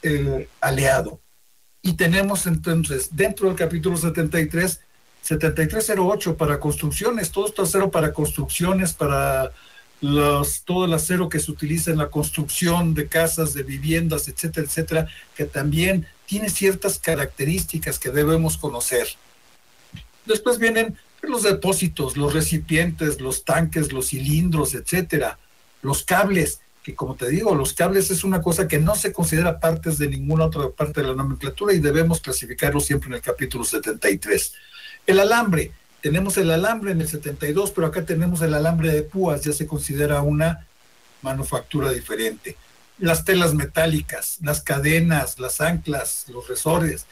eh, 0.03 0.47
aliado. 0.61 1.19
Y 1.81 1.95
tenemos 1.97 2.47
entonces 2.47 3.09
dentro 3.11 3.49
del 3.49 3.57
capítulo 3.57 3.97
73, 3.97 4.79
7308 5.29 6.37
para 6.37 6.59
construcciones, 6.59 7.31
todo 7.31 7.45
esto 7.45 7.61
acero 7.61 7.91
para 7.91 8.13
construcciones, 8.13 8.93
para 8.93 9.51
los, 10.01 10.63
todo 10.63 10.85
el 10.85 10.93
acero 10.93 11.29
que 11.29 11.39
se 11.39 11.51
utiliza 11.51 11.91
en 11.91 11.99
la 11.99 12.09
construcción 12.09 12.95
de 12.95 13.07
casas, 13.07 13.53
de 13.53 13.61
viviendas, 13.61 14.27
etcétera, 14.27 14.65
etcétera, 14.65 15.07
que 15.35 15.45
también 15.45 16.07
tiene 16.25 16.49
ciertas 16.49 16.97
características 16.97 17.99
que 17.99 18.09
debemos 18.09 18.57
conocer. 18.57 19.07
Después 20.25 20.57
vienen 20.57 20.97
los 21.21 21.43
depósitos, 21.43 22.17
los 22.17 22.33
recipientes, 22.33 23.21
los 23.21 23.43
tanques, 23.43 23.93
los 23.93 24.07
cilindros, 24.07 24.73
etcétera, 24.73 25.37
los 25.83 26.03
cables, 26.03 26.61
que 26.81 26.95
como 26.95 27.13
te 27.13 27.29
digo, 27.29 27.53
los 27.53 27.73
cables 27.73 28.09
es 28.09 28.23
una 28.23 28.41
cosa 28.41 28.67
que 28.67 28.79
no 28.79 28.95
se 28.95 29.13
considera 29.13 29.59
partes 29.59 29.99
de 29.99 30.07
ninguna 30.07 30.45
otra 30.45 30.69
parte 30.71 31.01
de 31.01 31.07
la 31.07 31.13
nomenclatura 31.13 31.73
y 31.73 31.79
debemos 31.79 32.19
clasificarlo 32.19 32.79
siempre 32.79 33.09
en 33.09 33.15
el 33.15 33.21
capítulo 33.21 33.63
73. 33.63 34.53
El 35.07 35.19
alambre, 35.19 35.71
tenemos 36.01 36.37
el 36.37 36.51
alambre 36.51 36.91
en 36.91 37.01
el 37.01 37.07
72, 37.07 37.71
pero 37.71 37.87
acá 37.87 38.05
tenemos 38.05 38.41
el 38.41 38.53
alambre 38.53 38.91
de 38.91 39.03
púas, 39.03 39.43
ya 39.43 39.53
se 39.53 39.67
considera 39.67 40.21
una 40.21 40.65
manufactura 41.21 41.91
diferente. 41.91 42.55
Las 42.97 43.25
telas 43.25 43.53
metálicas, 43.53 44.37
las 44.41 44.61
cadenas, 44.61 45.39
las 45.39 45.61
anclas, 45.61 46.25
los 46.27 46.47
resores, 46.47 47.05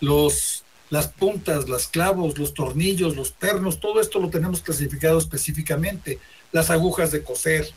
los, 0.00 0.64
las 0.90 1.08
puntas, 1.08 1.68
los 1.68 1.88
clavos, 1.88 2.38
los 2.38 2.54
tornillos, 2.54 3.16
los 3.16 3.30
pernos, 3.30 3.80
todo 3.80 4.00
esto 4.00 4.20
lo 4.20 4.30
tenemos 4.30 4.60
clasificado 4.60 5.18
específicamente. 5.18 6.18
Las 6.52 6.70
agujas 6.70 7.10
de 7.10 7.22
coser, 7.22 7.70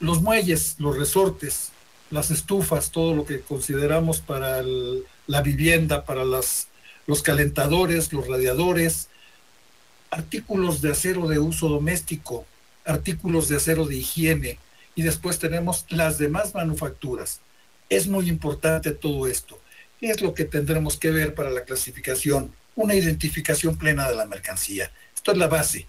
los 0.00 0.22
muelles, 0.22 0.76
los 0.78 0.96
resortes, 0.96 1.72
las 2.10 2.30
estufas, 2.30 2.90
todo 2.90 3.14
lo 3.14 3.26
que 3.26 3.40
consideramos 3.40 4.20
para 4.20 4.62
la 5.26 5.42
vivienda, 5.42 6.04
para 6.04 6.24
las, 6.24 6.67
los 7.08 7.22
calentadores, 7.22 8.12
los 8.12 8.28
radiadores, 8.28 9.08
artículos 10.10 10.82
de 10.82 10.92
acero 10.92 11.26
de 11.26 11.38
uso 11.38 11.68
doméstico, 11.68 12.44
artículos 12.84 13.48
de 13.48 13.56
acero 13.56 13.86
de 13.86 13.96
higiene, 13.96 14.58
y 14.94 15.02
después 15.02 15.38
tenemos 15.38 15.86
las 15.88 16.18
demás 16.18 16.54
manufacturas. 16.54 17.40
Es 17.88 18.08
muy 18.08 18.28
importante 18.28 18.90
todo 18.90 19.26
esto. 19.26 19.58
¿Qué 19.98 20.10
es 20.10 20.20
lo 20.20 20.34
que 20.34 20.44
tendremos 20.44 20.98
que 20.98 21.10
ver 21.10 21.34
para 21.34 21.48
la 21.48 21.62
clasificación? 21.62 22.52
Una 22.76 22.94
identificación 22.94 23.78
plena 23.78 24.06
de 24.10 24.14
la 24.14 24.26
mercancía. 24.26 24.92
Esto 25.14 25.32
es 25.32 25.38
la 25.38 25.48
base. 25.48 25.86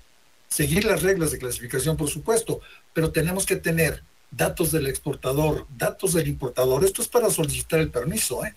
Seguir 0.47 0.85
las 0.85 1.01
reglas 1.01 1.31
de 1.31 1.39
clasificación, 1.39 1.97
por 1.97 2.09
supuesto, 2.09 2.61
pero 2.93 3.11
tenemos 3.11 3.45
que 3.45 3.57
tener 3.57 4.03
datos 4.31 4.71
del 4.71 4.87
exportador, 4.87 5.67
datos 5.77 6.13
del 6.13 6.29
importador. 6.29 6.85
Esto 6.85 7.01
es 7.01 7.09
para 7.09 7.29
solicitar 7.29 7.81
el 7.81 7.91
permiso. 7.91 8.45
¿eh? 8.45 8.55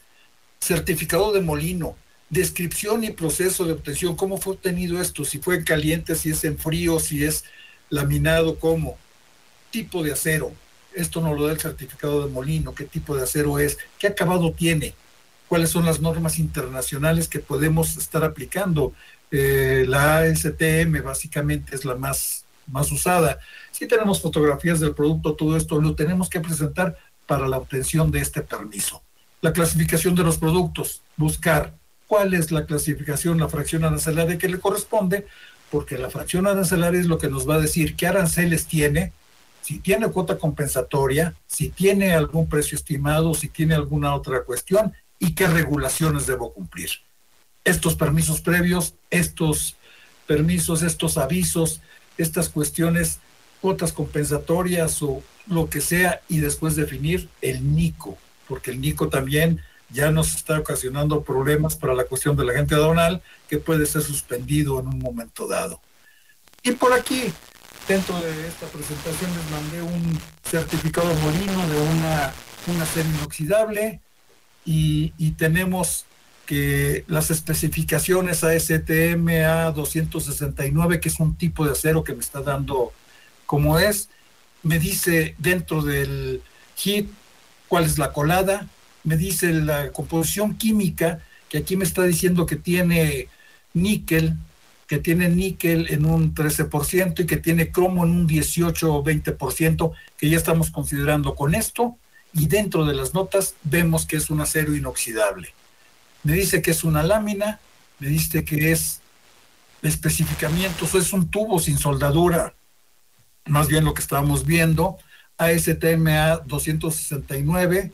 Certificado 0.60 1.32
de 1.32 1.40
molino, 1.40 1.96
descripción 2.32 3.04
y 3.04 3.12
proceso 3.12 3.64
de 3.64 3.74
obtención. 3.74 4.16
¿Cómo 4.16 4.38
fue 4.38 4.54
obtenido 4.54 5.00
esto? 5.00 5.24
Si 5.24 5.38
fue 5.38 5.54
en 5.54 5.64
caliente, 5.64 6.16
si 6.16 6.30
es 6.30 6.42
en 6.42 6.58
frío, 6.58 6.98
si 6.98 7.22
es 7.22 7.44
laminado, 7.90 8.58
¿cómo? 8.58 8.98
tipo 9.72 10.04
de 10.04 10.12
acero. 10.12 10.52
Esto 10.94 11.20
nos 11.20 11.36
lo 11.36 11.46
da 11.46 11.54
el 11.54 11.58
certificado 11.58 12.24
de 12.24 12.32
molino, 12.32 12.74
qué 12.74 12.84
tipo 12.84 13.16
de 13.16 13.24
acero 13.24 13.58
es, 13.58 13.78
qué 13.98 14.06
acabado 14.06 14.52
tiene, 14.52 14.94
cuáles 15.48 15.70
son 15.70 15.84
las 15.84 16.00
normas 16.00 16.38
internacionales 16.38 17.26
que 17.26 17.40
podemos 17.40 17.96
estar 17.96 18.22
aplicando. 18.22 18.92
Eh, 19.32 19.86
la 19.88 20.18
ASTM 20.18 21.02
básicamente 21.02 21.74
es 21.74 21.84
la 21.84 21.96
más, 21.96 22.44
más 22.66 22.92
usada. 22.92 23.40
Si 23.72 23.88
tenemos 23.88 24.20
fotografías 24.20 24.78
del 24.78 24.94
producto, 24.94 25.34
todo 25.34 25.56
esto 25.56 25.80
lo 25.80 25.94
tenemos 25.94 26.28
que 26.28 26.40
presentar 26.40 26.96
para 27.26 27.48
la 27.48 27.56
obtención 27.56 28.10
de 28.10 28.20
este 28.20 28.42
permiso. 28.42 29.02
La 29.40 29.52
clasificación 29.52 30.14
de 30.14 30.22
los 30.22 30.36
productos, 30.36 31.00
buscar 31.16 31.74
cuál 32.12 32.34
es 32.34 32.52
la 32.52 32.66
clasificación, 32.66 33.38
la 33.38 33.48
fracción 33.48 33.84
arancelaria 33.84 34.36
que 34.36 34.46
le 34.46 34.60
corresponde, 34.60 35.26
porque 35.70 35.96
la 35.96 36.10
fracción 36.10 36.46
arancelaria 36.46 37.00
es 37.00 37.06
lo 37.06 37.16
que 37.16 37.30
nos 37.30 37.48
va 37.48 37.54
a 37.54 37.58
decir 37.58 37.96
qué 37.96 38.06
aranceles 38.06 38.66
tiene, 38.66 39.12
si 39.62 39.78
tiene 39.78 40.10
cuota 40.10 40.36
compensatoria, 40.36 41.34
si 41.46 41.70
tiene 41.70 42.12
algún 42.12 42.50
precio 42.50 42.76
estimado, 42.76 43.32
si 43.32 43.48
tiene 43.48 43.74
alguna 43.74 44.14
otra 44.14 44.42
cuestión 44.42 44.92
y 45.18 45.34
qué 45.34 45.46
regulaciones 45.46 46.26
debo 46.26 46.52
cumplir. 46.52 46.90
Estos 47.64 47.94
permisos 47.94 48.42
previos, 48.42 48.92
estos 49.08 49.76
permisos, 50.26 50.82
estos 50.82 51.16
avisos, 51.16 51.80
estas 52.18 52.50
cuestiones, 52.50 53.20
cuotas 53.62 53.94
compensatorias 53.94 55.02
o 55.02 55.22
lo 55.46 55.70
que 55.70 55.80
sea, 55.80 56.20
y 56.28 56.40
después 56.40 56.76
definir 56.76 57.30
el 57.40 57.74
NICO, 57.74 58.18
porque 58.48 58.70
el 58.70 58.82
NICO 58.82 59.08
también 59.08 59.62
ya 59.92 60.10
nos 60.10 60.34
está 60.34 60.58
ocasionando 60.58 61.22
problemas 61.22 61.76
para 61.76 61.94
la 61.94 62.04
cuestión 62.04 62.36
del 62.36 62.50
agente 62.50 62.74
aduanal 62.74 63.22
que 63.48 63.58
puede 63.58 63.86
ser 63.86 64.02
suspendido 64.02 64.80
en 64.80 64.88
un 64.88 64.98
momento 64.98 65.46
dado. 65.46 65.80
Y 66.62 66.72
por 66.72 66.92
aquí 66.92 67.32
Dentro 67.88 68.18
de 68.20 68.46
esta 68.46 68.66
presentación 68.66 69.30
les 69.36 69.50
mandé 69.50 69.82
un 69.82 70.18
certificado 70.44 71.12
molino 71.16 71.66
de 71.66 71.80
una, 71.80 72.86
serie 72.86 73.10
inoxidable 73.10 74.00
y, 74.64 75.10
tenemos 75.32 76.06
que 76.46 77.04
las 77.08 77.32
especificaciones 77.32 78.44
ASTM 78.44 79.26
A269, 79.26 81.00
que 81.00 81.08
es 81.08 81.18
un 81.18 81.34
tipo 81.34 81.64
de 81.64 81.72
acero 81.72 82.04
que 82.04 82.14
me 82.14 82.20
está 82.20 82.40
dando 82.40 82.92
como 83.46 83.78
es, 83.80 84.08
me 84.62 84.78
dice 84.78 85.34
dentro 85.38 85.82
del 85.82 86.40
HIT 86.76 87.10
cuál 87.66 87.84
es 87.84 87.98
la 87.98 88.12
colada, 88.12 88.68
me 89.04 89.16
dice 89.16 89.52
la 89.52 89.90
composición 89.92 90.56
química, 90.56 91.20
que 91.48 91.58
aquí 91.58 91.76
me 91.76 91.84
está 91.84 92.04
diciendo 92.04 92.46
que 92.46 92.56
tiene 92.56 93.28
níquel, 93.74 94.36
que 94.86 94.98
tiene 94.98 95.28
níquel 95.28 95.88
en 95.90 96.04
un 96.04 96.34
13% 96.34 97.20
y 97.20 97.26
que 97.26 97.36
tiene 97.36 97.70
cromo 97.70 98.04
en 98.04 98.10
un 98.10 98.26
18 98.26 98.94
o 98.94 99.04
20%, 99.04 99.92
que 100.16 100.28
ya 100.28 100.36
estamos 100.36 100.70
considerando 100.70 101.34
con 101.34 101.54
esto, 101.54 101.96
y 102.32 102.46
dentro 102.46 102.84
de 102.84 102.94
las 102.94 103.14
notas 103.14 103.54
vemos 103.62 104.06
que 104.06 104.16
es 104.16 104.30
un 104.30 104.40
acero 104.40 104.74
inoxidable. 104.74 105.54
Me 106.22 106.34
dice 106.34 106.62
que 106.62 106.70
es 106.70 106.84
una 106.84 107.02
lámina, 107.02 107.60
me 107.98 108.08
dice 108.08 108.44
que 108.44 108.72
es 108.72 109.00
especificamientos, 109.82 110.94
es 110.94 111.12
un 111.12 111.28
tubo 111.28 111.58
sin 111.58 111.78
soldadura, 111.78 112.54
más 113.46 113.68
bien 113.68 113.84
lo 113.84 113.94
que 113.94 114.02
estábamos 114.02 114.46
viendo, 114.46 114.98
ASTMA 115.36 116.38
269, 116.46 117.92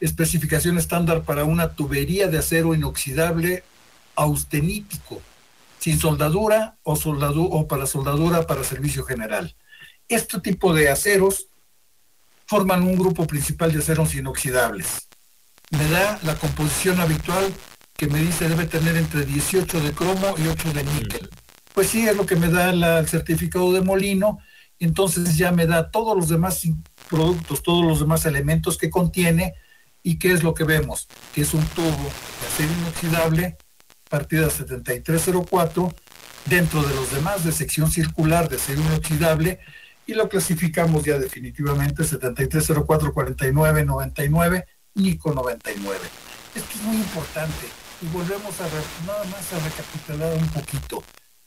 especificación 0.00 0.78
estándar 0.78 1.22
para 1.22 1.44
una 1.44 1.74
tubería 1.74 2.28
de 2.28 2.38
acero 2.38 2.74
inoxidable 2.74 3.64
austenítico 4.14 5.22
sin 5.78 5.98
soldadura 5.98 6.76
o, 6.82 6.94
o 6.94 7.68
para 7.68 7.86
soldadura 7.86 8.46
para 8.46 8.64
servicio 8.64 9.04
general. 9.04 9.54
Este 10.08 10.40
tipo 10.40 10.74
de 10.74 10.88
aceros 10.88 11.46
forman 12.46 12.82
un 12.82 12.96
grupo 12.96 13.26
principal 13.26 13.72
de 13.72 13.78
aceros 13.78 14.14
inoxidables. 14.14 15.08
Me 15.70 15.88
da 15.90 16.18
la 16.22 16.34
composición 16.36 17.00
habitual 17.00 17.52
que 17.96 18.06
me 18.06 18.20
dice 18.20 18.48
debe 18.48 18.66
tener 18.66 18.96
entre 18.96 19.24
18 19.24 19.80
de 19.80 19.92
cromo 19.92 20.34
y 20.38 20.46
8 20.48 20.72
de 20.72 20.84
níquel. 20.84 21.30
Pues 21.72 21.88
sí, 21.88 22.08
es 22.08 22.16
lo 22.16 22.26
que 22.26 22.36
me 22.36 22.48
da 22.48 22.70
el 22.70 23.08
certificado 23.08 23.72
de 23.72 23.80
molino, 23.80 24.38
entonces 24.78 25.36
ya 25.36 25.52
me 25.52 25.66
da 25.66 25.90
todos 25.90 26.16
los 26.16 26.28
demás 26.28 26.62
productos, 27.08 27.62
todos 27.62 27.84
los 27.84 28.00
demás 28.00 28.26
elementos 28.26 28.76
que 28.76 28.90
contiene 28.90 29.54
¿Y 30.06 30.18
qué 30.20 30.30
es 30.30 30.44
lo 30.44 30.54
que 30.54 30.62
vemos? 30.62 31.08
Que 31.34 31.40
es 31.40 31.52
un 31.52 31.66
tubo 31.66 31.90
de 31.90 32.46
acero 32.46 32.70
inoxidable, 32.80 33.56
partida 34.08 34.48
7304, 34.48 35.92
dentro 36.44 36.84
de 36.84 36.94
los 36.94 37.10
demás 37.10 37.44
de 37.44 37.50
sección 37.50 37.90
circular 37.90 38.48
de 38.48 38.54
acero 38.54 38.82
inoxidable, 38.82 39.58
y 40.06 40.14
lo 40.14 40.28
clasificamos 40.28 41.02
ya 41.02 41.18
definitivamente 41.18 42.04
73044999, 42.04 44.64
Nico 44.94 45.34
99. 45.34 45.98
Esto 46.54 46.70
es 46.72 46.82
muy 46.82 46.98
importante 46.98 47.66
y 48.00 48.06
volvemos 48.06 48.60
a 48.60 48.68
nada 49.08 49.24
más 49.24 49.52
a 49.54 49.58
recapitular 49.58 50.38
un 50.38 50.48
poquito. 50.50 51.02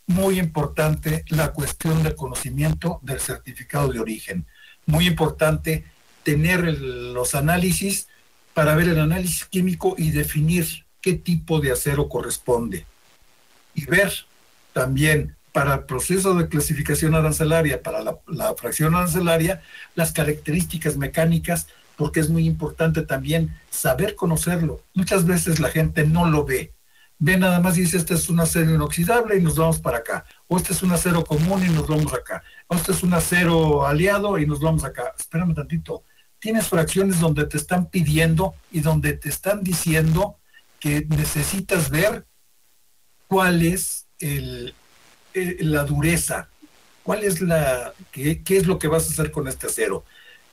Muy 0.07 0.37
importante 0.37 1.23
la 1.29 1.53
cuestión 1.53 2.03
del 2.03 2.15
conocimiento 2.15 2.99
del 3.03 3.21
certificado 3.21 3.87
de 3.87 4.01
origen. 4.01 4.45
Muy 4.85 5.07
importante 5.07 5.85
tener 6.23 6.65
los 6.65 7.35
análisis 7.35 8.09
para 8.53 8.75
ver 8.75 8.89
el 8.89 8.99
análisis 8.99 9.45
químico 9.45 9.95
y 9.97 10.11
definir 10.11 10.65
qué 11.01 11.13
tipo 11.13 11.59
de 11.59 11.71
acero 11.71 12.09
corresponde. 12.09 12.85
Y 13.73 13.85
ver 13.85 14.11
también 14.73 15.35
para 15.51 15.75
el 15.75 15.83
proceso 15.85 16.35
de 16.35 16.47
clasificación 16.47 17.15
arancelaria, 17.15 17.81
para 17.81 18.01
la, 18.01 18.55
fracción 18.55 18.95
arancelaria, 18.95 19.61
las 19.95 20.11
características 20.11 20.97
mecánicas 20.97 21.67
porque 21.95 22.21
es 22.21 22.29
muy 22.29 22.45
importante 22.45 23.01
también 23.01 23.53
saber 23.69 24.15
conocerlo. 24.15 24.81
Muchas 24.93 25.25
veces 25.25 25.59
la 25.59 25.69
gente 25.69 26.05
no 26.05 26.29
lo 26.29 26.45
ve. 26.45 26.73
Ve 27.17 27.35
nada 27.35 27.59
más 27.59 27.77
y 27.77 27.81
dice, 27.81 27.97
este 27.97 28.13
es 28.13 28.29
un 28.29 28.39
acero 28.39 28.73
inoxidable 28.73 29.35
y 29.35 29.41
nos 29.41 29.57
vamos 29.57 29.79
para 29.79 29.97
acá. 29.97 30.23
O 30.47 30.55
este 30.55 30.71
es 30.71 30.81
un 30.81 30.93
acero 30.93 31.25
común 31.25 31.61
y 31.65 31.69
nos 31.69 31.87
vamos 31.87 32.13
acá. 32.13 32.41
O 32.67 32.75
este 32.75 32.93
es 32.93 33.03
un 33.03 33.13
acero 33.13 33.85
aliado 33.85 34.37
y 34.37 34.45
nos 34.45 34.61
vamos 34.61 34.85
acá. 34.85 35.13
Espérame 35.19 35.53
tantito. 35.53 36.05
Tienes 36.39 36.67
fracciones 36.67 37.19
donde 37.19 37.45
te 37.45 37.57
están 37.57 37.87
pidiendo 37.87 38.55
y 38.71 38.81
donde 38.81 39.13
te 39.13 39.29
están 39.29 39.63
diciendo 39.63 40.37
que 40.79 41.05
necesitas 41.09 41.89
ver 41.89 42.25
cuál 43.27 43.61
es 43.61 44.07
eh, 44.19 44.73
la 45.59 45.83
dureza, 45.83 46.49
cuál 47.03 47.23
es 47.23 47.41
la, 47.41 47.93
qué, 48.11 48.41
qué 48.43 48.57
es 48.57 48.67
lo 48.67 48.79
que 48.79 48.87
vas 48.87 49.07
a 49.07 49.11
hacer 49.11 49.31
con 49.31 49.47
este 49.47 49.67
acero 49.67 50.05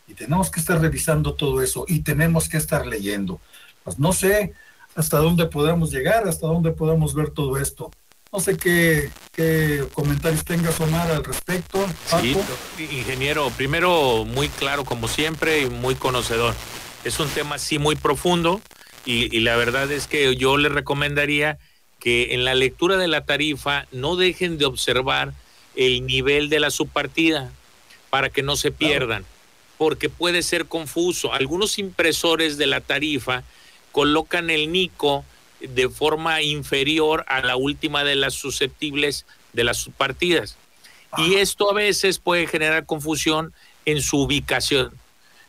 y 0.09 0.15
tenemos 0.15 0.51
que 0.51 0.61
estar 0.61 0.81
revisando 0.81 1.35
todo 1.35 1.63
eso 1.63 1.85
y 1.89 2.01
tenemos 2.01 2.49
que 2.49 2.57
estar 2.57 2.87
leyendo. 2.87 3.41
Pues 3.85 3.99
no 3.99 4.13
sé 4.13 4.55
hasta 4.95 5.19
dónde 5.19 5.47
podamos 5.47 5.91
llegar, 5.91 6.27
hasta 6.27 6.47
dónde 6.47 6.73
podamos 6.73 7.15
ver 7.15 7.31
todo 7.31 7.59
esto. 7.59 7.91
No 8.33 8.41
sé 8.41 8.57
qué, 8.57 9.11
comentarios 9.93 10.45
tengas, 10.45 10.81
Omar, 10.81 11.11
al 11.11 11.25
respecto. 11.25 11.87
Sí, 12.21 12.37
ingeniero, 12.79 13.51
primero 13.51 14.25
muy 14.25 14.49
claro 14.49 14.85
como 14.85 15.09
siempre 15.09 15.63
y 15.63 15.67
muy 15.67 15.95
conocedor. 15.95 16.55
Es 17.05 17.19
un 17.21 17.29
tema 17.29 17.59
sí 17.59 17.79
muy 17.79 17.97
profundo 17.97 18.61
y, 19.05 19.35
y 19.37 19.41
la 19.41 19.57
verdad 19.57 19.91
es 19.93 20.07
que 20.07 20.37
yo 20.37 20.57
le 20.57 20.69
recomendaría 20.69 21.59
que 22.01 22.35
en 22.35 22.45
la 22.45 22.55
lectura 22.55 22.97
de 22.97 23.09
la 23.09 23.25
tarifa 23.25 23.87
no 23.93 24.17
dejen 24.17 24.59
de 24.59 24.65
observar 24.65 25.33
el 25.77 26.07
nivel 26.07 26.49
de 26.49 26.61
la 26.61 26.71
subpartida 26.71 27.53
para 28.11 28.31
que 28.31 28.43
no 28.43 28.57
se 28.57 28.71
pierdan 28.71 29.25
porque 29.79 30.09
puede 30.09 30.43
ser 30.43 30.67
confuso. 30.67 31.33
Algunos 31.33 31.79
impresores 31.79 32.57
de 32.59 32.67
la 32.67 32.81
tarifa 32.81 33.43
colocan 33.93 34.51
el 34.51 34.73
NICO 34.73 35.25
de 35.61 35.89
forma 35.89 36.43
inferior 36.43 37.25
a 37.29 37.41
la 37.41 37.57
última 37.57 38.05
de 38.05 38.17
las 38.17 38.35
susceptibles 38.35 39.27
de 39.53 39.65
las 39.65 39.79
subpartidas. 39.79 40.57
Y 41.19 41.37
esto 41.37 41.71
a 41.71 41.75
veces 41.75 42.19
puede 42.19 42.47
generar 42.47 42.85
confusión 42.85 43.53
en 43.87 44.03
su 44.03 44.21
ubicación. 44.21 44.93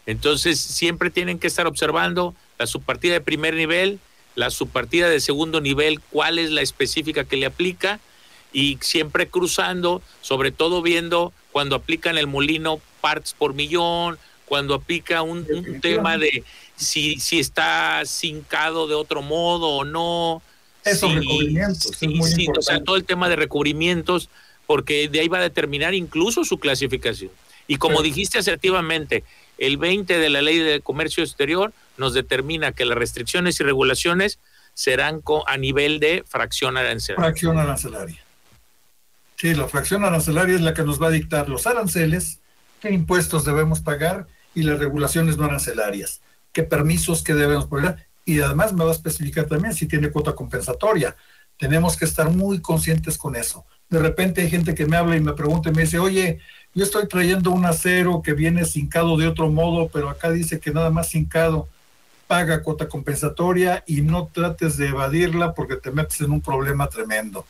Entonces, 0.06 0.60
siempre 0.60 1.10
tienen 1.10 1.39
que 1.39 1.48
estar 1.48 1.67
observando 1.67 2.34
la 2.58 2.67
subpartida 2.67 3.13
de 3.13 3.22
primer 3.22 3.56
nivel, 3.56 4.00
la 4.36 4.50
subpartida 4.50 5.10
de 5.10 5.20
segundo 5.20 5.60
nivel, 5.60 6.00
cuál 6.12 6.39
es 6.39 6.52
la 6.52 6.62
específica 6.62 7.26
que 7.26 7.38
le 7.38 7.46
aplica 7.46 8.00
y 8.54 8.78
siempre 8.82 9.28
cruzando, 9.28 10.02
sobre 10.22 10.52
todo 10.52 10.82
viendo 10.82 11.34
cuando 11.52 11.76
aplican 11.76 12.17
el 12.17 12.28
molino 12.28 12.80
parts 13.02 13.34
por 13.34 13.54
millón, 13.54 14.17
cuando 14.48 14.74
aplica 14.74 15.22
un, 15.22 15.46
tema 15.82 16.18
de 16.18 16.44
si, 16.76 17.20
si 17.20 17.40
está 17.40 18.04
cincado 18.06 18.88
de 18.88 18.96
otro 18.96 19.22
modo 19.22 19.68
o 19.68 19.84
no. 19.84 20.42
Esos 20.86 21.14
recubrimientos. 21.14 21.92
Sí, 21.98 22.48
o 22.58 22.62
sea, 22.62 22.82
todo 22.82 22.96
el 22.96 23.04
tema 23.04 23.28
de 23.28 23.36
recubrimientos, 23.36 24.30
porque 24.66 25.10
de 25.10 25.20
ahí 25.20 25.28
va 25.28 25.40
a 25.40 25.42
determinar 25.42 25.94
incluso 25.94 26.46
su 26.46 26.60
clasificación. 26.60 27.32
Y 27.68 27.76
como 27.76 28.02
dijiste 28.02 28.38
asertivamente, 28.38 29.26
el 29.58 29.78
20 29.78 30.18
de 30.18 30.30
la 30.30 30.42
ley 30.42 30.60
de 30.60 30.80
comercio 30.80 31.24
exterior 31.24 31.74
nos 31.98 32.14
determina 32.14 32.72
que 32.72 32.86
las 32.86 32.98
restricciones 32.98 33.60
y 33.60 33.64
regulaciones 33.64 34.40
serán 34.74 35.22
a 35.46 35.58
nivel 35.58 36.00
de 36.00 36.24
fracción 36.26 36.78
arancelaria. 36.78 37.26
Fracción 37.26 37.58
arancelaria. 37.58 38.24
Sí, 39.36 39.54
la 39.54 39.68
fracción 39.68 40.06
arancelaria 40.06 40.56
es 40.56 40.62
la 40.62 40.74
que 40.74 40.84
nos 40.84 41.02
va 41.02 41.08
a 41.08 41.12
dictar 41.12 41.50
los 41.50 41.68
aranceles, 41.68 42.40
qué 42.80 42.92
impuestos 42.92 43.44
debemos 43.44 43.82
pagar 43.82 44.28
y 44.58 44.63
las 44.63 44.80
regulaciones 44.80 45.38
no 45.38 45.46
arancelarias, 45.46 46.22
qué 46.52 46.63
permisos 46.63 47.24
que 47.24 47.34
debemos 47.34 47.65
poner 47.65 48.08
y 48.26 48.41
además 48.41 48.74
me 48.74 48.84
va 48.84 48.91
a 48.91 48.93
especificar 48.93 49.46
también 49.46 49.74
si 49.74 49.86
tiene 49.86 50.10
cuota 50.10 50.34
compensatoria. 50.34 51.15
Tenemos 51.58 51.96
que 51.96 52.06
estar 52.06 52.30
muy 52.30 52.62
conscientes 52.62 53.17
con 53.17 53.36
eso. 53.36 53.65
De 53.89 54.00
repente 54.00 54.41
hay 54.41 54.50
gente 54.50 54.76
que 54.76 54.86
me 54.86 54.98
habla 54.98 55.15
y 55.15 55.22
me 55.22 55.34
pregunta 55.34 55.70
y 55.70 55.74
me 55.74 55.84
dice, 55.84 56.00
oye, 56.00 56.39
yo 56.74 56.84
estoy 56.84 57.08
trayendo 57.08 57.52
un 57.52 57.65
acero 57.65 58.22
que 58.22 58.34
viene 58.34 58.65
cincado 58.65 59.17
de 59.17 59.28
otro 59.28 59.50
modo, 59.50 59.89
pero 59.89 60.10
acá 60.10 60.30
dice 60.30 60.60
que 60.60 60.72
nada 60.72 60.89
más 60.89 61.10
cincado 61.10 61.70
paga 62.28 62.62
cuota 62.63 62.89
compensatoria 62.89 63.84
y 63.88 64.02
no 64.02 64.28
trates 64.28 64.76
de 64.76 64.89
evadirla 64.89 65.54
porque 65.54 65.78
te 65.78 65.91
metes 65.91 66.20
en 66.22 66.32
un 66.32 66.41
problema 66.41 66.88
tremendo 66.88 67.46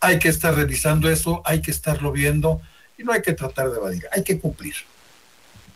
hay 0.00 0.18
que 0.18 0.28
estar 0.28 0.54
revisando 0.54 1.10
eso, 1.10 1.42
hay 1.44 1.60
que 1.60 1.70
estarlo 1.70 2.10
viendo 2.10 2.60
y 2.98 3.04
no 3.04 3.12
hay 3.12 3.22
que 3.22 3.34
tratar 3.34 3.70
de 3.70 3.76
evadir, 3.76 4.06
hay 4.10 4.24
que 4.24 4.40
cumplir. 4.40 4.74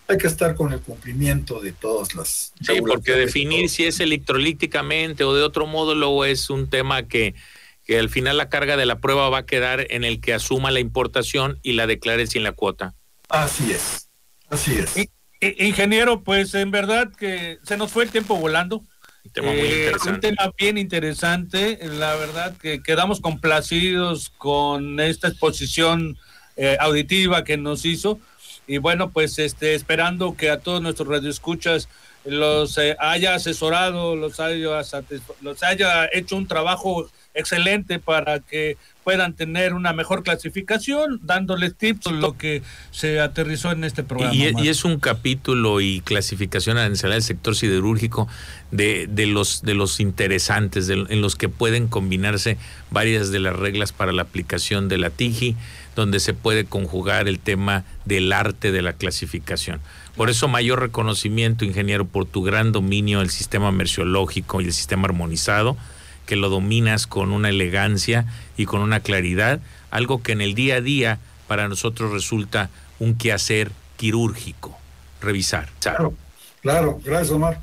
Hay 0.07 0.19
que 0.19 0.27
estar 0.27 0.55
con 0.55 0.73
el 0.73 0.81
cumplimiento 0.81 1.61
de 1.61 1.73
todas 1.73 2.15
las... 2.15 2.53
Sí, 2.61 2.81
porque 2.87 3.13
definir 3.13 3.71
si 3.71 3.85
es 3.85 4.01
electrolíticamente 4.01 5.25
o 5.25 5.35
de 5.35 5.43
otro 5.43 5.67
modo 5.67 5.95
luego 5.95 6.27
es 6.27 6.51
un 6.51 6.69
tema 6.69 7.05
que, 7.05 7.35
que 7.85 7.99
al 7.99 8.11
final 8.11 8.37
la 8.37 8.51
carga 8.51 8.77
de 8.77 8.85
la 8.85 8.99
prueba 8.99 9.31
va 9.31 9.39
a 9.39 9.47
quedar 9.47 9.87
en 9.91 10.05
el 10.05 10.21
que 10.21 10.35
asuma 10.35 10.71
la 10.71 10.81
importación 10.81 11.59
y 11.63 11.73
la 11.73 11.87
declare 11.87 12.27
sin 12.27 12.43
la 12.43 12.53
cuota. 12.53 12.95
Así 13.31 13.73
es, 13.73 14.11
así 14.51 14.77
es. 14.77 14.95
ingeniero, 15.59 16.23
pues 16.23 16.55
en 16.55 16.71
verdad 16.71 17.11
que 17.17 17.59
se 17.63 17.77
nos 17.79 17.91
fue 17.91 18.05
el 18.05 18.11
tiempo 18.11 18.37
volando. 18.37 18.83
Un 19.25 19.31
tema 19.33 19.53
muy 19.53 19.61
eh. 19.61 19.93
Un 20.07 20.21
tema 20.21 20.53
bien 20.59 20.77
interesante. 20.77 21.79
La 21.83 22.15
verdad 22.17 22.55
que 22.59 22.83
quedamos 22.83 23.21
complacidos 23.21 24.31
con 24.37 25.01
esta 25.01 25.29
exposición 25.29 26.19
eh, 26.57 26.77
auditiva 26.79 27.43
que 27.43 27.57
nos 27.57 27.87
hizo. 27.87 28.21
Y 28.67 28.79
bueno, 28.79 29.11
pues 29.11 29.39
este, 29.39 29.75
esperando 29.75 30.37
que 30.37 30.51
a 30.51 30.61
todos 30.61 30.81
nuestros 30.81 31.09
radioescuchas 31.09 31.89
los 32.25 32.79
eh, 32.79 32.97
haya 32.99 33.35
asesorado, 33.35 34.17
los 34.17 34.41
haya, 34.41 34.81
los 35.43 35.63
haya 35.63 36.09
hecho 36.13 36.37
un 36.37 36.47
trabajo 36.47 37.09
excelente 37.35 37.99
para 37.99 38.41
que 38.41 38.77
puedan 39.03 39.35
tener 39.35 39.75
una 39.75 39.93
mejor 39.93 40.23
clasificación, 40.23 41.21
dándoles 41.23 41.75
tips 41.75 42.11
lo 42.13 42.39
que 42.39 42.63
se 42.91 43.21
aterrizó 43.21 43.73
en 43.73 43.85
este 43.85 44.03
programa. 44.03 44.33
Y, 44.35 44.69
es 44.69 44.85
un 44.85 44.99
capítulo 44.99 45.81
y 45.81 46.01
clasificación 46.01 46.79
arancelaria 46.79 47.17
del 47.17 47.23
sector 47.23 47.55
siderúrgico 47.55 48.29
de, 48.71 49.07
de, 49.11 49.27
los, 49.27 49.63
de 49.63 49.75
los 49.75 50.01
interesantes, 50.01 50.89
en 50.89 51.21
los 51.21 51.37
que 51.37 51.51
pueden 51.51 51.89
combinarse 51.89 52.57
varias 52.91 53.31
de 53.31 53.41
las 53.41 53.55
reglas 53.57 53.93
para 53.93 54.13
la 54.13 54.23
aplicación 54.23 54.89
de 54.89 54.97
la 54.97 55.11
TIGI, 55.11 55.57
donde 55.95 56.21
se 56.21 56.35
puede 56.35 56.65
conjugar 56.65 57.29
el 57.29 57.39
tema 57.39 57.85
del 58.05 58.33
arte 58.33 58.73
de 58.73 58.83
la 58.83 58.93
clasificación. 58.93 59.81
Por 60.17 60.31
eso 60.31 60.49
mayor 60.49 60.81
reconocimiento, 60.81 61.65
ingeniero, 61.65 62.05
por 62.05 62.27
tu 62.27 62.43
gran 62.43 62.73
dominio 62.73 63.21
del 63.21 63.31
sistema 63.31 63.73
merciológico 63.73 64.61
y 64.61 64.67
el 64.67 64.73
sistema 64.73 65.07
armonizado 65.07 65.77
que 66.27 66.37
lo 66.37 66.49
dominas 66.49 67.07
con 67.07 67.33
una 67.33 67.51
elegancia 67.51 68.27
y 68.57 68.67
con 68.67 68.81
una 68.81 69.01
claridad, 69.01 69.61
algo 69.91 70.23
que 70.23 70.33
en 70.33 70.41
el 70.41 70.55
día 70.55 70.77
a 70.77 70.81
día 70.81 71.19
para 71.47 71.69
nosotros 71.69 72.13
resulta 72.13 72.71
un 72.99 73.17
quehacer 73.17 73.73
quirúrgico, 73.97 74.77
revisar. 75.21 75.69
Claro, 75.81 76.15
claro, 76.63 77.01
gracias 77.05 77.31
Omar. 77.31 77.61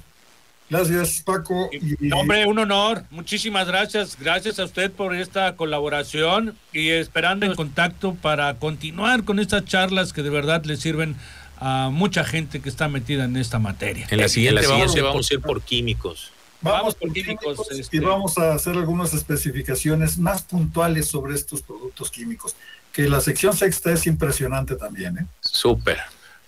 Gracias 0.71 1.21
Paco. 1.25 1.69
Hombre, 2.13 2.45
un 2.45 2.57
honor. 2.57 3.03
Muchísimas 3.10 3.67
gracias. 3.67 4.17
Gracias 4.17 4.57
a 4.57 4.63
usted 4.63 4.89
por 4.89 5.13
esta 5.13 5.57
colaboración 5.57 6.55
y 6.71 6.91
esperando 6.91 7.45
el 7.45 7.57
contacto 7.57 8.15
para 8.15 8.53
continuar 8.53 9.25
con 9.25 9.39
estas 9.39 9.65
charlas 9.65 10.13
que 10.13 10.23
de 10.23 10.29
verdad 10.29 10.63
le 10.63 10.77
sirven 10.77 11.17
a 11.57 11.89
mucha 11.91 12.23
gente 12.23 12.62
que 12.62 12.69
está 12.69 12.88
metida 12.88 13.25
en 13.25 13.36
esta 13.36 13.60
materia. 13.60 14.07
En 14.10 14.19
la 14.19 14.29
siguiente, 14.29 14.65
vamos, 14.65 14.95
vamos 14.95 15.29
a 15.29 15.34
ir 15.34 15.41
por 15.41 15.62
químicos. 15.62 16.31
Vamos, 16.62 16.95
por 16.95 17.12
químicos, 17.12 17.67
y 17.71 17.81
este. 17.81 17.99
vamos 17.99 18.38
a 18.38 18.53
hacer 18.53 18.73
algunas 18.77 19.13
especificaciones 19.13 20.17
más 20.17 20.43
puntuales 20.43 21.05
sobre 21.05 21.36
estos 21.36 21.63
productos 21.63 22.10
químicos, 22.10 22.55
que 22.93 23.10
la 23.10 23.19
sección 23.19 23.57
sexta 23.57 23.91
es 23.91 24.07
impresionante 24.07 24.77
también. 24.77 25.17
¿eh? 25.17 25.25
Súper. 25.41 25.97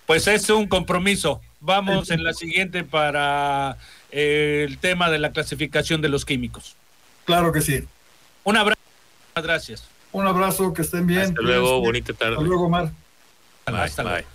Pues 0.05 0.27
es 0.27 0.49
un 0.49 0.67
compromiso. 0.67 1.41
Vamos 1.59 2.09
en 2.09 2.23
la 2.23 2.33
siguiente 2.33 2.83
para 2.83 3.77
el 4.13 4.77
tema 4.77 5.09
de 5.09 5.19
la 5.19 5.31
clasificación 5.31 6.01
de 6.01 6.09
los 6.09 6.25
químicos. 6.25 6.75
Claro 7.25 7.51
que 7.51 7.61
sí. 7.61 7.83
Un 8.43 8.57
abrazo, 8.57 8.79
gracias. 9.35 9.85
Un 10.11 10.27
abrazo, 10.27 10.73
que 10.73 10.83
estén 10.83 11.07
bien. 11.07 11.21
Hasta 11.21 11.41
luego, 11.41 11.79
bonita 11.79 12.13
tarde. 12.13 12.33
Hasta 12.35 12.45
luego, 12.45 12.65
Omar. 12.65 12.91
Hasta 13.65 14.03
luego. 14.03 14.27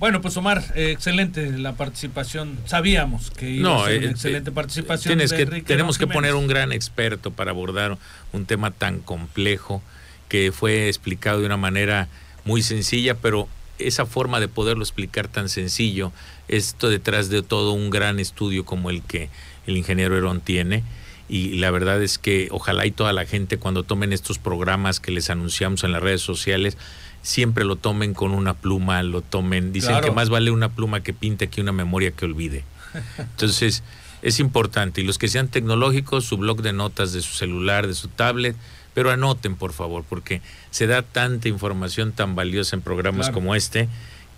Bueno, 0.00 0.20
pues 0.20 0.36
Omar, 0.36 0.62
eh, 0.74 0.90
excelente 0.90 1.50
la 1.52 1.74
participación. 1.74 2.58
Sabíamos 2.66 3.30
que 3.30 3.48
iba 3.48 3.84
a 3.84 3.86
ser 3.86 3.98
una 3.98 4.10
excelente 4.10 4.50
participación. 4.50 5.16
Tienes 5.16 5.32
que, 5.32 5.62
tenemos 5.62 5.98
que 5.98 6.08
poner 6.08 6.34
un 6.34 6.48
gran 6.48 6.72
experto 6.72 7.30
para 7.30 7.52
abordar 7.52 7.96
un 8.32 8.44
tema 8.44 8.72
tan 8.72 8.98
complejo 8.98 9.82
que 10.28 10.50
fue 10.50 10.88
explicado 10.88 11.40
de 11.40 11.46
una 11.46 11.56
manera 11.56 12.08
muy 12.44 12.62
sencilla, 12.62 13.14
pero 13.14 13.48
esa 13.78 14.04
forma 14.04 14.40
de 14.40 14.48
poderlo 14.48 14.82
explicar 14.82 15.28
tan 15.28 15.48
sencillo, 15.48 16.12
esto 16.48 16.88
detrás 16.88 17.28
de 17.28 17.42
todo 17.42 17.72
un 17.72 17.90
gran 17.90 18.20
estudio 18.20 18.64
como 18.64 18.90
el 18.90 19.02
que 19.02 19.30
el 19.66 19.76
ingeniero 19.76 20.16
Herón 20.16 20.40
tiene. 20.40 20.82
Y 21.28 21.54
la 21.56 21.70
verdad 21.70 22.02
es 22.02 22.18
que 22.18 22.48
ojalá 22.50 22.84
y 22.84 22.90
toda 22.90 23.12
la 23.12 23.24
gente 23.24 23.56
cuando 23.56 23.82
tomen 23.82 24.12
estos 24.12 24.38
programas 24.38 25.00
que 25.00 25.10
les 25.10 25.30
anunciamos 25.30 25.82
en 25.82 25.92
las 25.92 26.02
redes 26.02 26.20
sociales, 26.20 26.76
siempre 27.22 27.64
lo 27.64 27.76
tomen 27.76 28.12
con 28.12 28.32
una 28.32 28.54
pluma, 28.54 29.02
lo 29.02 29.22
tomen, 29.22 29.72
dicen 29.72 30.00
que 30.02 30.10
más 30.10 30.28
vale 30.28 30.50
una 30.50 30.68
pluma 30.68 31.02
que 31.02 31.14
pinte 31.14 31.48
que 31.48 31.62
una 31.62 31.72
memoria 31.72 32.10
que 32.10 32.26
olvide. 32.26 32.64
Entonces, 33.18 33.82
es 34.20 34.38
importante. 34.38 35.00
Y 35.00 35.04
los 35.04 35.18
que 35.18 35.28
sean 35.28 35.48
tecnológicos, 35.48 36.24
su 36.24 36.36
blog 36.36 36.62
de 36.62 36.72
notas 36.72 37.12
de 37.12 37.22
su 37.22 37.34
celular, 37.34 37.86
de 37.86 37.94
su 37.94 38.08
tablet, 38.08 38.56
pero 38.92 39.10
anoten, 39.10 39.56
por 39.56 39.72
favor, 39.72 40.04
porque 40.08 40.40
se 40.70 40.86
da 40.86 41.02
tanta 41.02 41.48
información 41.48 42.12
tan 42.12 42.34
valiosa 42.34 42.76
en 42.76 42.82
programas 42.82 43.30
como 43.30 43.54
este 43.54 43.88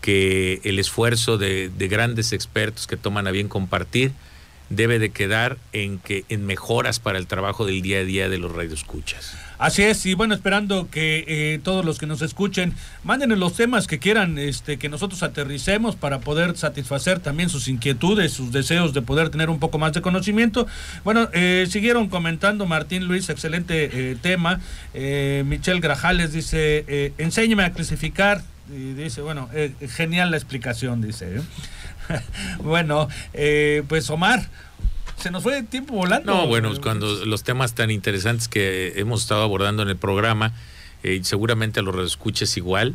que 0.07 0.61
el 0.63 0.79
esfuerzo 0.79 1.37
de, 1.37 1.69
de, 1.69 1.89
grandes 1.89 2.33
expertos 2.33 2.87
que 2.87 2.97
toman 2.97 3.27
a 3.27 3.33
bien 3.33 3.49
compartir 3.49 4.13
debe 4.71 5.01
de 5.01 5.11
quedar 5.11 5.59
en 5.73 5.99
que 5.99 6.25
en 6.29 6.47
mejoras 6.47 7.01
para 7.01 7.19
el 7.19 7.27
trabajo 7.27 7.67
del 7.67 7.83
día 7.83 7.99
a 7.99 8.05
día 8.05 8.29
de 8.29 8.39
los 8.39 8.53
radioescuchas. 8.55 9.37
Así 9.59 9.83
es, 9.83 10.07
y 10.07 10.15
bueno, 10.15 10.33
esperando 10.33 10.89
que 10.93 11.25
eh, 11.27 11.59
todos 11.61 11.85
los 11.85 11.99
que 11.99 12.07
nos 12.07 12.23
escuchen 12.23 12.73
manden 13.03 13.37
los 13.37 13.55
temas 13.55 13.89
que 13.89 13.99
quieran 13.99 14.39
este, 14.39 14.77
que 14.77 14.89
nosotros 14.89 15.25
aterricemos 15.25 15.97
para 15.97 16.21
poder 16.21 16.57
satisfacer 16.57 17.19
también 17.19 17.49
sus 17.49 17.67
inquietudes, 17.67 18.33
sus 18.33 18.53
deseos 18.53 18.95
de 18.95 19.03
poder 19.03 19.31
tener 19.31 19.51
un 19.51 19.59
poco 19.59 19.79
más 19.79 19.93
de 19.93 20.03
conocimiento. 20.03 20.69
Bueno, 21.03 21.31
eh, 21.33 21.67
siguieron 21.69 22.09
comentando 22.09 22.67
Martín 22.67 23.07
Luis, 23.09 23.29
excelente 23.29 23.91
eh, 23.93 24.17
tema. 24.23 24.61
Michelle 24.95 25.81
Grajales 25.81 26.33
dice, 26.33 27.13
enséñeme 27.19 27.65
a 27.65 27.73
clasificar. 27.73 28.45
Y 28.71 28.95
dice, 28.95 29.21
bueno, 29.21 29.49
genial 29.97 30.31
la 30.31 30.37
explicación, 30.37 31.01
dice. 31.01 31.41
bueno, 32.59 33.09
pues 33.89 34.11
Omar 34.11 34.49
se 35.17 35.31
nos 35.31 35.43
fue 35.43 35.59
el 35.59 35.67
tiempo 35.67 35.95
volando. 35.95 36.33
No, 36.33 36.47
bueno, 36.47 36.73
cuando 36.83 37.25
los 37.25 37.43
temas 37.43 37.75
tan 37.75 37.91
interesantes 37.91 38.49
que 38.49 38.95
hemos 38.97 39.23
estado 39.23 39.43
abordando 39.43 39.83
en 39.83 39.89
el 39.89 39.97
programa, 39.97 40.53
eh, 41.03 41.21
seguramente 41.23 41.83
lo 41.83 42.05
escuches 42.05 42.57
igual. 42.57 42.95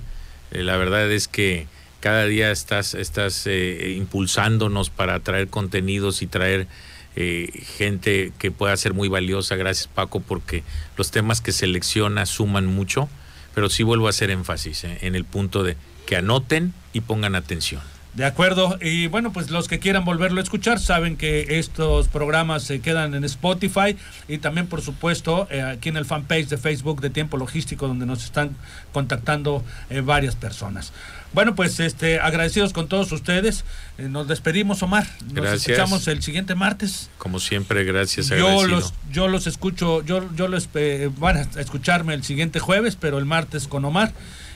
Eh, 0.51 0.63
la 0.63 0.77
verdad 0.77 1.11
es 1.11 1.27
que 1.27 1.67
cada 1.99 2.25
día 2.25 2.51
estás, 2.51 2.93
estás 2.93 3.45
eh, 3.47 3.95
impulsándonos 3.97 4.89
para 4.89 5.19
traer 5.19 5.47
contenidos 5.47 6.21
y 6.21 6.27
traer 6.27 6.67
gente 7.13 8.31
que 8.39 8.51
pueda 8.51 8.77
ser 8.77 8.93
muy 8.93 9.09
valiosa. 9.09 9.57
Gracias 9.57 9.89
Paco, 9.89 10.21
porque 10.21 10.63
los 10.95 11.11
temas 11.11 11.41
que 11.41 11.51
selecciona 11.51 12.25
suman 12.25 12.65
mucho, 12.65 13.09
pero 13.53 13.69
sí 13.69 13.83
vuelvo 13.83 14.07
a 14.07 14.11
hacer 14.11 14.29
énfasis 14.29 14.83
en 14.83 15.15
el 15.15 15.25
punto 15.25 15.63
de 15.63 15.77
que 16.05 16.15
anoten 16.15 16.73
y 16.93 17.01
pongan 17.01 17.35
atención. 17.35 17.81
De 18.13 18.25
acuerdo, 18.25 18.77
y 18.81 19.07
bueno, 19.07 19.31
pues 19.31 19.51
los 19.51 19.69
que 19.69 19.79
quieran 19.79 20.03
volverlo 20.03 20.41
a 20.41 20.43
escuchar 20.43 20.79
saben 20.79 21.15
que 21.15 21.59
estos 21.59 22.09
programas 22.09 22.63
se 22.63 22.81
quedan 22.81 23.13
en 23.13 23.23
Spotify 23.23 23.95
y 24.27 24.39
también 24.39 24.67
por 24.67 24.81
supuesto 24.81 25.47
eh, 25.49 25.61
aquí 25.61 25.87
en 25.87 25.95
el 25.95 26.03
fanpage 26.03 26.49
de 26.49 26.57
Facebook 26.57 26.99
de 26.99 27.09
Tiempo 27.09 27.37
Logístico 27.37 27.87
donde 27.87 28.05
nos 28.05 28.25
están 28.25 28.57
contactando 28.91 29.63
eh, 29.89 30.01
varias 30.01 30.35
personas. 30.35 30.91
Bueno, 31.33 31.55
pues 31.55 31.79
este 31.79 32.19
agradecidos 32.19 32.73
con 32.73 32.87
todos 32.87 33.11
ustedes. 33.11 33.63
Eh, 33.97 34.09
nos 34.09 34.27
despedimos, 34.27 34.83
Omar. 34.83 35.07
Nos 35.25 35.33
gracias. 35.33 35.67
escuchamos 35.67 36.07
el 36.07 36.21
siguiente 36.21 36.55
martes. 36.55 37.09
Como 37.17 37.39
siempre, 37.39 37.83
gracias. 37.83 38.27
Yo 38.29 38.67
los 38.67 38.93
yo 39.11 39.27
los 39.27 39.47
escucho, 39.47 40.03
yo 40.03 40.29
yo 40.35 40.47
los 40.47 40.69
van 41.17 41.37
a 41.37 41.41
escucharme 41.59 42.13
el 42.13 42.23
siguiente 42.23 42.59
jueves, 42.59 42.97
pero 42.99 43.17
el 43.17 43.25
martes 43.25 43.67
con 43.67 43.85
Omar. 43.85 44.13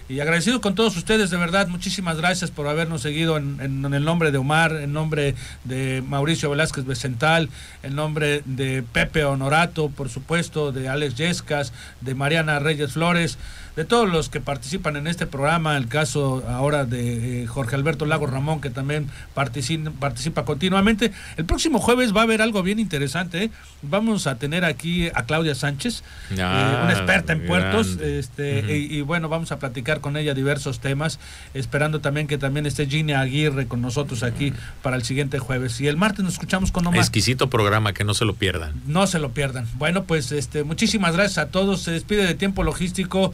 Y 0.07 0.19
agradecido 0.19 0.61
con 0.61 0.75
todos 0.75 0.95
ustedes, 0.97 1.31
de 1.31 1.37
verdad, 1.37 1.67
muchísimas 1.67 2.17
gracias 2.17 2.51
por 2.51 2.67
habernos 2.67 3.01
seguido 3.01 3.37
en, 3.37 3.59
el 3.59 4.05
nombre 4.05 4.31
de 4.31 4.37
Omar, 4.37 4.75
en 4.75 4.93
nombre 4.93 5.33
de 5.63 6.03
Mauricio 6.07 6.51
Velázquez 6.51 6.85
Becental, 6.85 7.49
en 7.81 7.95
nombre 7.95 8.43
de 8.45 8.83
Pepe 8.83 9.23
Honorato, 9.23 9.89
por 9.89 10.09
supuesto, 10.09 10.71
de 10.71 10.89
Alex 10.89 11.15
Yescas, 11.15 11.73
de 12.01 12.13
Mariana 12.13 12.59
Reyes 12.59 12.91
Flores 12.91 13.39
de 13.75 13.85
todos 13.85 14.09
los 14.09 14.29
que 14.29 14.39
participan 14.39 14.95
en 14.95 15.07
este 15.07 15.27
programa, 15.27 15.75
el 15.77 15.87
caso 15.87 16.43
ahora 16.47 16.85
de 16.85 17.43
eh, 17.43 17.47
Jorge 17.47 17.75
Alberto 17.75 18.05
Lago 18.05 18.25
Ramón, 18.25 18.61
que 18.61 18.69
también 18.69 19.09
participa, 19.33 19.91
participa 19.91 20.45
continuamente. 20.45 21.11
El 21.37 21.45
próximo 21.45 21.79
jueves 21.79 22.15
va 22.15 22.21
a 22.21 22.23
haber 22.23 22.41
algo 22.41 22.63
bien 22.63 22.79
interesante. 22.79 23.45
¿eh? 23.45 23.51
Vamos 23.81 24.27
a 24.27 24.35
tener 24.35 24.63
aquí 24.63 25.09
a 25.13 25.23
Claudia 25.23 25.55
Sánchez, 25.55 26.03
eh, 26.31 26.41
ah, 26.41 26.81
una 26.85 26.93
experta 26.93 27.33
en 27.33 27.45
puertos, 27.45 27.97
este, 28.01 28.77
y, 28.77 29.01
bueno, 29.01 29.29
vamos 29.29 29.51
a 29.51 29.59
platicar 29.59 29.99
con 29.99 30.15
ella 30.15 30.33
diversos 30.33 30.79
temas, 30.79 31.19
esperando 31.53 31.99
también 31.99 32.27
que 32.27 32.37
también 32.37 32.65
esté 32.65 32.87
Ginny 32.87 33.13
Aguirre 33.13 33.67
con 33.67 33.81
nosotros 33.81 34.23
aquí 34.23 34.53
para 34.81 34.95
el 34.95 35.03
siguiente 35.03 35.39
jueves. 35.39 35.81
Y 35.81 35.87
el 35.87 35.97
martes 35.97 36.23
nos 36.23 36.33
escuchamos 36.33 36.71
con 36.71 36.87
Omar. 36.87 36.99
Exquisito 36.99 37.49
programa, 37.49 37.93
que 37.93 38.03
no 38.03 38.13
se 38.13 38.25
lo 38.25 38.35
pierdan. 38.35 38.73
No 38.87 39.05
se 39.07 39.19
lo 39.19 39.31
pierdan. 39.31 39.67
Bueno, 39.75 40.05
pues 40.05 40.31
este, 40.31 40.63
muchísimas 40.63 41.13
gracias 41.13 41.37
a 41.39 41.49
todos. 41.49 41.81
Se 41.81 41.91
despide 41.91 42.25
de 42.25 42.35
tiempo 42.35 42.63
logístico 42.63 43.33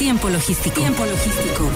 Tiempo 0.00 0.30
logístico. 0.30 0.80
Tiempo 0.80 1.04
logístico. 1.04 1.70